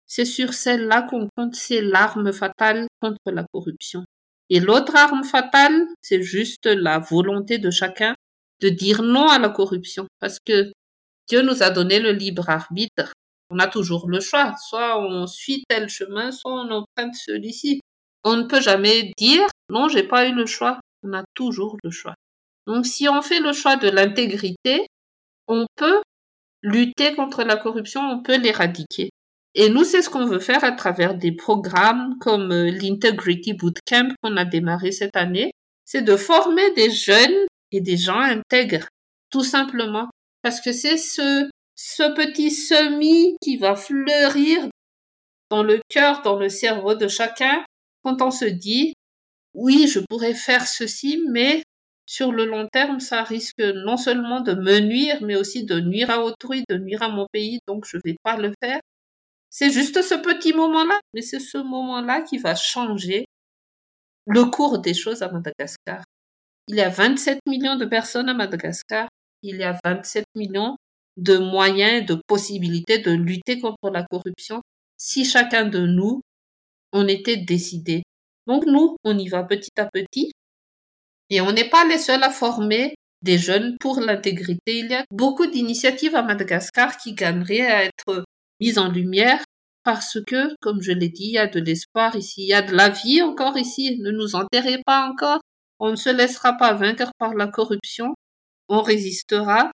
[0.06, 4.04] c'est sur celle-là qu'on compte, c'est l'arme fatale contre la corruption.
[4.48, 8.14] Et l'autre arme fatale, c'est juste la volonté de chacun
[8.60, 10.06] de dire non à la corruption.
[10.20, 10.72] Parce que
[11.28, 13.12] Dieu nous a donné le libre arbitre.
[13.50, 14.54] On a toujours le choix.
[14.68, 17.80] Soit on suit tel chemin, soit on emprunte celui-ci.
[18.24, 20.80] On ne peut jamais dire non, j'ai pas eu le choix.
[21.02, 22.14] On a toujours le choix.
[22.66, 24.86] Donc si on fait le choix de l'intégrité,
[25.48, 26.02] on peut
[26.62, 29.10] lutter contre la corruption, on peut l'éradiquer.
[29.58, 34.10] Et nous, c'est ce qu'on veut faire à travers des programmes comme euh, l'Integrity Bootcamp
[34.22, 35.52] qu'on a démarré cette année.
[35.86, 38.86] C'est de former des jeunes et des gens intègres,
[39.30, 40.10] tout simplement.
[40.42, 44.68] Parce que c'est ce, ce petit semis qui va fleurir
[45.50, 47.64] dans le cœur, dans le cerveau de chacun
[48.02, 48.92] quand on se dit,
[49.54, 51.62] oui, je pourrais faire ceci, mais
[52.04, 56.10] sur le long terme, ça risque non seulement de me nuire, mais aussi de nuire
[56.10, 58.80] à autrui, de nuire à mon pays, donc je vais pas le faire.
[59.58, 63.24] C'est juste ce petit moment-là, mais c'est ce moment-là qui va changer
[64.26, 66.04] le cours des choses à Madagascar.
[66.68, 69.08] Il y a 27 millions de personnes à Madagascar.
[69.40, 70.76] Il y a 27 millions
[71.16, 74.60] de moyens, de possibilités de lutter contre la corruption
[74.98, 76.20] si chacun de nous
[76.92, 78.02] on était décidé.
[78.46, 80.32] Donc nous, on y va petit à petit.
[81.30, 84.80] Et on n'est pas les seuls à former des jeunes pour l'intégrité.
[84.80, 88.26] Il y a beaucoup d'initiatives à Madagascar qui gagneraient à être
[88.60, 89.42] mises en lumière
[89.86, 92.60] parce que, comme je l'ai dit, il y a de l'espoir ici, il y a
[92.60, 93.96] de la vie encore ici.
[94.00, 95.38] Ne nous enterrez pas encore.
[95.78, 98.12] On ne se laissera pas vaincre par la corruption.
[98.68, 99.70] On résistera.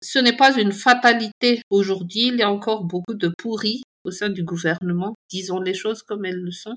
[0.00, 2.28] Ce n'est pas une fatalité aujourd'hui.
[2.28, 6.24] Il y a encore beaucoup de pourris au sein du gouvernement, disons les choses comme
[6.24, 6.76] elles le sont.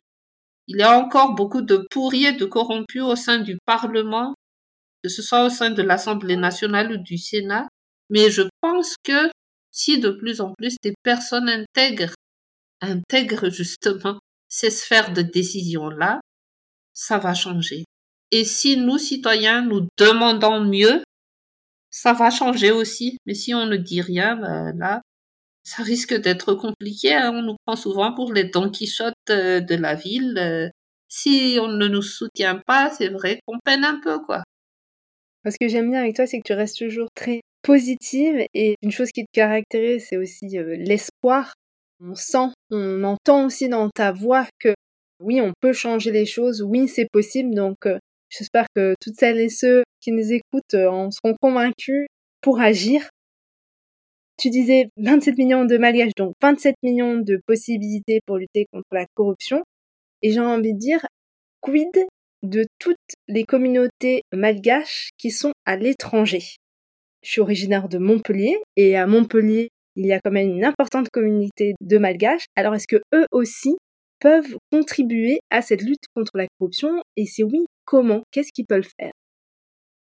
[0.65, 4.33] Il y a encore beaucoup de pourris et de corrompus au sein du Parlement,
[5.03, 7.67] que ce soit au sein de l'Assemblée nationale ou du Sénat,
[8.09, 9.29] mais je pense que
[9.69, 12.15] si de plus en plus des personnes intègrent,
[12.81, 14.19] intègrent justement
[14.49, 16.19] ces sphères de décision-là,
[16.93, 17.85] ça va changer.
[18.31, 21.01] Et si nous, citoyens, nous demandons mieux,
[21.89, 23.17] ça va changer aussi.
[23.25, 25.01] Mais si on ne dit rien, ben là,
[25.63, 27.13] ça risque d'être compliqué.
[27.13, 27.31] Hein.
[27.33, 30.37] On nous prend souvent pour les Don Quichotte euh, de la ville.
[30.37, 30.69] Euh.
[31.07, 34.43] Si on ne nous soutient pas, c'est vrai qu'on peine un peu, quoi.
[35.45, 38.91] Ce que j'aime bien avec toi, c'est que tu restes toujours très positive et une
[38.91, 41.53] chose qui te caractérise, c'est aussi euh, l'espoir.
[41.99, 44.73] On sent, on entend aussi dans ta voix que
[45.19, 47.53] oui, on peut changer les choses, oui, c'est possible.
[47.53, 47.87] Donc,
[48.29, 52.07] j'espère que toutes celles et ceux qui nous écoutent en seront convaincus
[52.41, 53.07] pour agir
[54.41, 59.05] tu disais 27 millions de malgaches, donc 27 millions de possibilités pour lutter contre la
[59.13, 59.63] corruption.
[60.23, 61.05] Et j'ai envie de dire,
[61.59, 61.91] quid
[62.41, 62.97] de toutes
[63.27, 66.41] les communautés malgaches qui sont à l'étranger?
[67.21, 71.09] Je suis originaire de Montpellier et à Montpellier, il y a quand même une importante
[71.09, 72.45] communauté de malgaches.
[72.55, 73.75] Alors est-ce que eux aussi
[74.19, 77.01] peuvent contribuer à cette lutte contre la corruption?
[77.17, 78.21] Et si oui, comment?
[78.31, 79.11] Qu'est-ce qu'ils peuvent faire?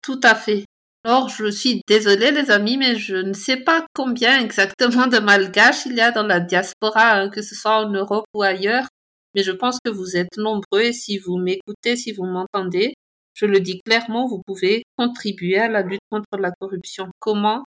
[0.03, 0.65] Tout à fait.
[1.07, 5.85] Alors, je suis désolée, les amis, mais je ne sais pas combien exactement de malgaches
[5.85, 8.87] il y a dans la diaspora, hein, que ce soit en Europe ou ailleurs.
[9.35, 12.95] Mais je pense que vous êtes nombreux et si vous m'écoutez, si vous m'entendez,
[13.35, 17.09] je le dis clairement, vous pouvez contribuer à la lutte contre la corruption.
[17.19, 17.65] Comment?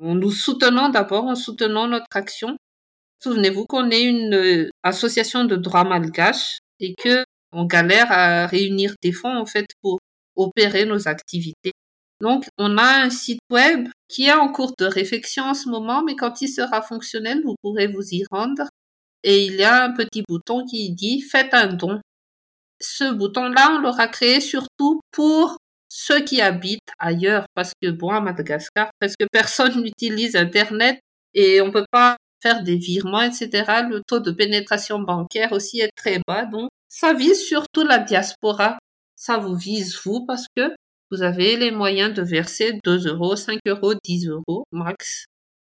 [0.00, 2.56] En nous soutenant d'abord, en soutenant notre action.
[3.22, 8.94] Souvenez-vous qu'on est une euh, association de droit malgache et que on galère à réunir
[9.02, 9.98] des fonds, en fait, pour
[10.36, 11.72] opérer nos activités.
[12.20, 16.02] Donc, on a un site web qui est en cours de réflexion en ce moment,
[16.04, 18.64] mais quand il sera fonctionnel, vous pourrez vous y rendre.
[19.22, 22.00] Et il y a un petit bouton qui dit Faites un don.
[22.80, 25.57] Ce bouton-là, on l'aura créé surtout pour
[26.00, 31.00] ceux qui habitent ailleurs, parce que bon, à Madagascar, presque personne n'utilise Internet
[31.34, 33.64] et on peut pas faire des virements, etc.
[33.90, 38.78] Le taux de pénétration bancaire aussi est très bas, donc ça vise surtout la diaspora.
[39.16, 40.72] Ça vous vise vous parce que
[41.10, 45.24] vous avez les moyens de verser 2 euros, 5 euros, 10 euros max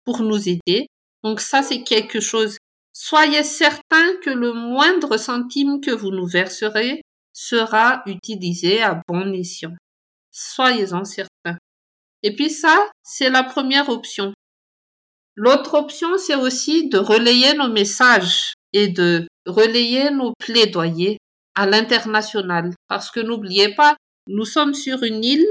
[0.05, 0.88] pour nous aider.
[1.23, 2.57] Donc ça, c'est quelque chose.
[2.93, 9.76] Soyez certain que le moindre centime que vous nous verserez sera utilisé à bon escient.
[10.38, 11.58] Soyez-en certains.
[12.22, 14.34] Et puis ça, c'est la première option.
[15.38, 21.18] L'autre option, c'est aussi de relayer nos messages et de relayer nos plaidoyers
[21.56, 22.74] à l'international.
[22.90, 23.96] Parce que n'oubliez pas,
[24.28, 25.48] nous sommes sur une île.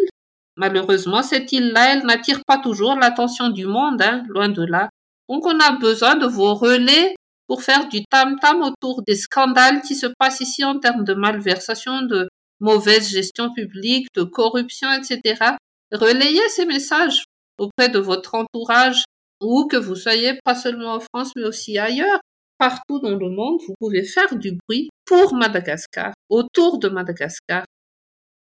[0.57, 4.91] Malheureusement, cette île-là, elle n'attire pas toujours l'attention du monde, hein, loin de là.
[5.30, 7.14] Donc, on a besoin de vos relais
[7.47, 12.03] pour faire du tam-tam autour des scandales qui se passent ici en termes de malversation,
[12.03, 12.28] de
[12.61, 15.57] mauvaise gestion publique, de corruption, etc.
[15.92, 17.24] Relayez ces messages
[17.59, 19.05] auprès de votre entourage
[19.40, 22.20] ou que vous soyez pas seulement en France mais aussi ailleurs.
[22.59, 27.64] Partout dans le monde, vous pouvez faire du bruit pour Madagascar, autour de Madagascar.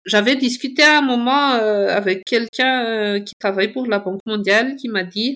[0.05, 4.75] J'avais discuté à un moment euh, avec quelqu'un euh, qui travaille pour la Banque mondiale
[4.75, 5.35] qui m'a dit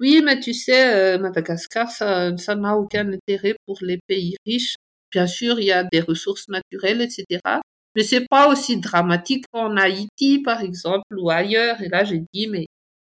[0.00, 4.74] oui, mais tu sais, euh, Madagascar, ça, ça n'a aucun intérêt pour les pays riches.
[5.12, 7.40] Bien sûr, il y a des ressources naturelles, etc.
[7.96, 11.80] Mais c'est pas aussi dramatique qu'en Haïti, par exemple, ou ailleurs.
[11.82, 12.66] Et là, j'ai dit, mais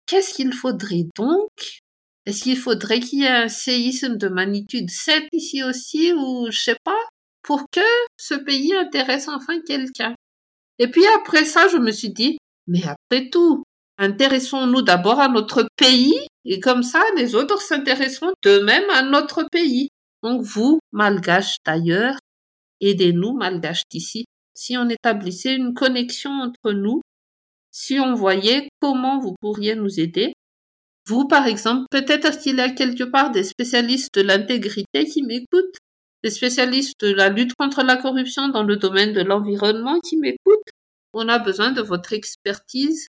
[0.06, 1.50] qu'est-ce qu'il faudrait donc?
[2.26, 6.60] Est-ce qu'il faudrait qu'il y ait un séisme de magnitude 7 ici aussi, ou je
[6.60, 7.00] sais pas,
[7.42, 7.82] pour que
[8.18, 10.16] ce pays intéresse enfin quelqu'un?
[10.80, 13.64] Et puis après ça, je me suis dit, mais après tout,
[13.98, 16.16] intéressons-nous d'abord à notre pays
[16.46, 19.90] et comme ça, les autres s'intéresseront d'eux-mêmes à notre pays.
[20.24, 22.18] Donc vous, malgaches d'ailleurs,
[22.82, 24.26] aidez-nous, malgaches d'ici.
[24.54, 27.02] Si on établissait une connexion entre nous,
[27.72, 30.34] si on voyait comment vous pourriez nous aider,
[31.08, 35.78] vous, par exemple, peut-être qu'il y a quelque part des spécialistes de l'intégrité qui m'écoutent
[36.24, 40.70] des spécialistes de la lutte contre la corruption dans le domaine de l'environnement qui m'écoutent.
[41.14, 43.08] On a besoin de votre expertise.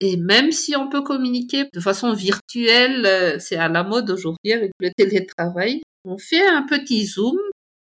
[0.00, 4.52] Et même si on peut communiquer de façon virtuelle, euh, c'est à la mode aujourd'hui
[4.52, 7.36] avec le télétravail, on fait un petit zoom,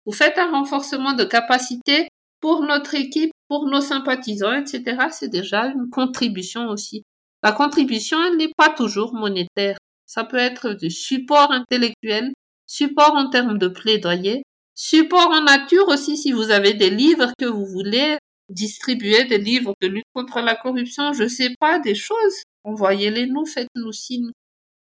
[0.06, 2.08] vous faites un renforcement de capacité
[2.42, 5.08] pour notre équipe, pour nos sympathisants, etc.
[5.12, 7.04] C'est déjà une contribution aussi.
[7.44, 9.78] La contribution, elle n'est pas toujours monétaire.
[10.06, 12.32] Ça peut être du support intellectuel,
[12.68, 14.44] support en termes de plaidoyer,
[14.78, 18.18] Support en nature aussi, si vous avez des livres que vous voulez
[18.50, 22.44] distribuer, des livres de lutte contre la corruption, je sais pas, des choses.
[22.66, 24.32] Envoyez-les nous, faites-nous signe.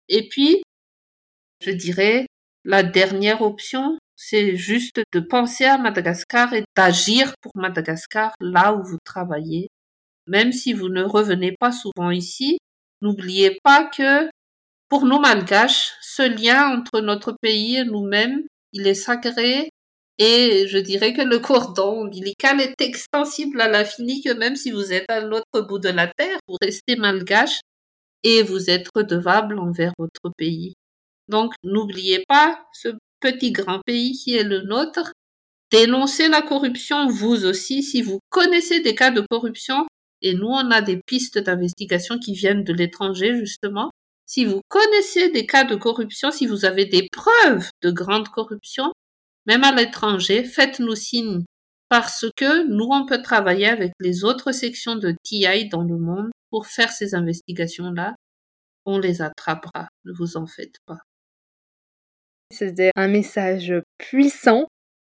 [0.09, 0.62] Et puis,
[1.61, 2.26] je dirais,
[2.64, 8.82] la dernière option, c'est juste de penser à Madagascar et d'agir pour Madagascar là où
[8.82, 9.68] vous travaillez.
[10.26, 12.58] Même si vous ne revenez pas souvent ici,
[13.02, 14.28] n'oubliez pas que
[14.88, 18.42] pour nous malgaches, ce lien entre notre pays et nous-mêmes,
[18.72, 19.70] il est sacré
[20.18, 24.92] et je dirais que le cordon ombilical est extensible à l'infini que même si vous
[24.92, 27.60] êtes à l'autre bout de la terre, vous restez malgache
[28.22, 30.74] et vous êtes redevable envers votre pays.
[31.28, 32.88] Donc n'oubliez pas ce
[33.30, 35.12] petit grand pays qui est le nôtre.
[35.72, 39.86] Dénoncez la corruption vous aussi si vous connaissez des cas de corruption
[40.22, 43.90] et nous on a des pistes d'investigation qui viennent de l'étranger justement.
[44.26, 48.92] Si vous connaissez des cas de corruption, si vous avez des preuves de grande corruption,
[49.46, 51.44] même à l'étranger, faites-nous signe
[51.88, 56.30] parce que nous, on peut travailler avec les autres sections de TI dans le monde
[56.50, 58.16] pour faire ces investigations-là.
[58.84, 60.98] On les attrapera, ne vous en faites pas.
[62.51, 64.66] C'était un message puissant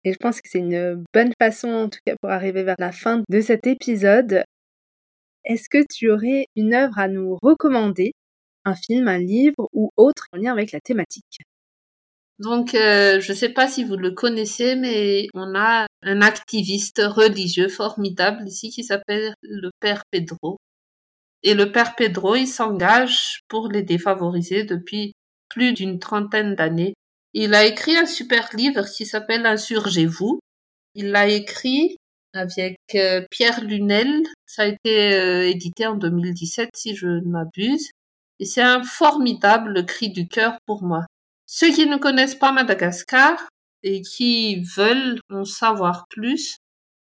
[0.04, 2.92] et je pense que c'est une bonne façon, en tout cas, pour arriver vers la
[2.92, 4.44] fin de cet épisode.
[5.44, 8.12] Est-ce que tu aurais une œuvre à nous recommander,
[8.64, 11.40] un film, un livre ou autre en lien avec la thématique?
[12.38, 17.02] Donc, euh, je ne sais pas si vous le connaissez, mais on a un activiste
[17.04, 20.58] religieux formidable ici qui s'appelle le Père Pedro.
[21.42, 25.12] Et le Père Pedro, il s'engage pour les défavorisés depuis
[25.50, 26.94] plus d'une trentaine d'années.
[27.34, 30.40] Il a écrit un super livre qui s'appelle Insurgez-vous.
[30.94, 31.96] Il l'a écrit
[32.32, 34.22] avec euh, Pierre Lunel.
[34.46, 37.90] Ça a été euh, édité en 2017 si je ne m'abuse.
[38.40, 41.04] Et c'est un formidable cri du cœur pour moi.
[41.46, 43.48] Ceux qui ne connaissent pas Madagascar
[43.82, 46.58] et qui veulent en savoir plus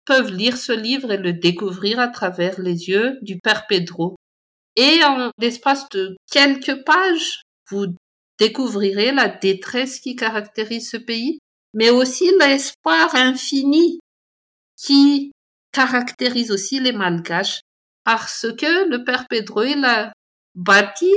[0.06, 4.16] peuvent lire ce livre et le découvrir à travers les yeux du Père Pedro.
[4.76, 7.88] Et en l'espace de quelques pages, vous
[8.40, 11.40] découvrirez la détresse qui caractérise ce pays,
[11.74, 14.00] mais aussi l'espoir infini
[14.78, 15.32] qui
[15.72, 17.62] caractérise aussi les Malgaches,
[18.04, 20.14] parce que le Père Pedro, il a
[20.56, 21.12] bâti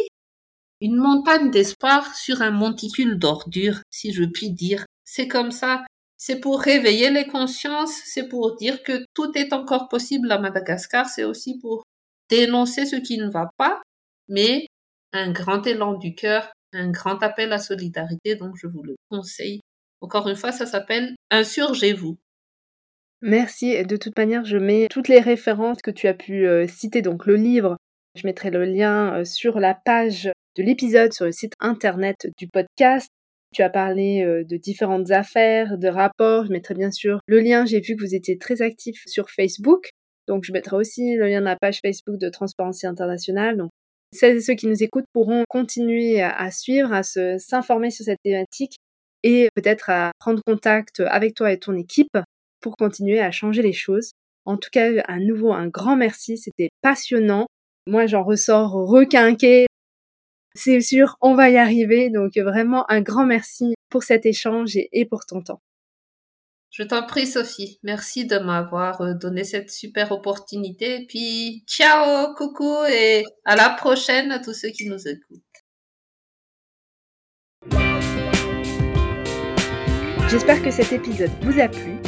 [0.81, 4.85] une montagne d'espoir sur un monticule d'ordures, si je puis dire.
[5.05, 5.85] C'est comme ça.
[6.19, 11.07] C'est pour réveiller les consciences, c'est pour dire que tout est encore possible à Madagascar,
[11.07, 11.85] c'est aussi pour
[12.31, 13.83] dénoncer ce qui ne va pas,
[14.29, 14.67] mais
[15.13, 19.61] un grand élan du cœur, un grand appel à solidarité, donc je vous le conseille.
[20.01, 22.17] Encore une fois, ça s'appelle Insurgez-vous.
[23.23, 23.83] Merci.
[23.85, 27.27] De toute manière, je mets toutes les références que tu as pu euh, citer, donc
[27.27, 27.77] le livre,
[28.15, 32.49] je mettrai le lien euh, sur la page de l'épisode sur le site internet du
[32.49, 33.09] podcast.
[33.55, 36.47] Tu as parlé euh, de différentes affaires, de rapports.
[36.47, 37.65] Je mettrai bien sûr le lien.
[37.65, 39.91] J'ai vu que vous étiez très actif sur Facebook.
[40.27, 43.57] Donc, je mettrai aussi le lien de la page Facebook de Transparency International.
[43.57, 43.71] Donc,
[44.13, 48.77] celles et ceux qui nous écoutent pourront continuer à, suivre, à s'informer sur cette thématique
[49.23, 52.17] et peut-être à prendre contact avec toi et ton équipe
[52.61, 54.13] pour continuer à changer les choses.
[54.45, 56.39] En tout cas, à nouveau, un grand merci.
[56.39, 57.47] C'était passionnant.
[57.89, 59.67] Moi, j'en ressors requinqué
[60.57, 62.11] c'est sûr, on va y arriver.
[62.11, 65.61] Donc vraiment un grand merci pour cet échange et, pour ton temps.
[66.77, 67.79] Je t'en prie, Sophie.
[67.83, 71.07] Merci de m'avoir euh, donné cette super opportunité.
[71.09, 75.41] Puis, ciao, coucou et à la prochaine à tous ceux qui nous écoutent.
[80.29, 81.99] J'espère que cet épisode vous a plu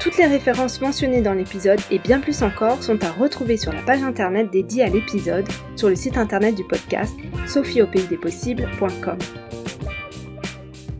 [0.00, 3.82] toutes les références mentionnées dans l'épisode et bien plus encore sont à retrouver sur la
[3.82, 5.46] page internet dédiée à l'épisode
[5.76, 7.14] sur le site internet du podcast
[7.46, 9.18] sophieaupaysdespossibles.com.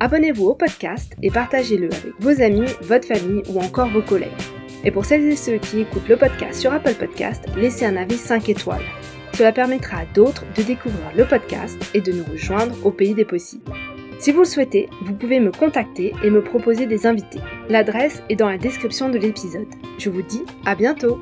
[0.03, 4.33] Abonnez-vous au podcast et partagez-le avec vos amis, votre famille ou encore vos collègues.
[4.83, 8.17] Et pour celles et ceux qui écoutent le podcast sur Apple Podcast, laissez un avis
[8.17, 8.83] 5 étoiles.
[9.35, 13.25] Cela permettra à d'autres de découvrir le podcast et de nous rejoindre au pays des
[13.25, 13.73] possibles.
[14.19, 17.39] Si vous le souhaitez, vous pouvez me contacter et me proposer des invités.
[17.69, 19.69] L'adresse est dans la description de l'épisode.
[19.99, 21.21] Je vous dis à bientôt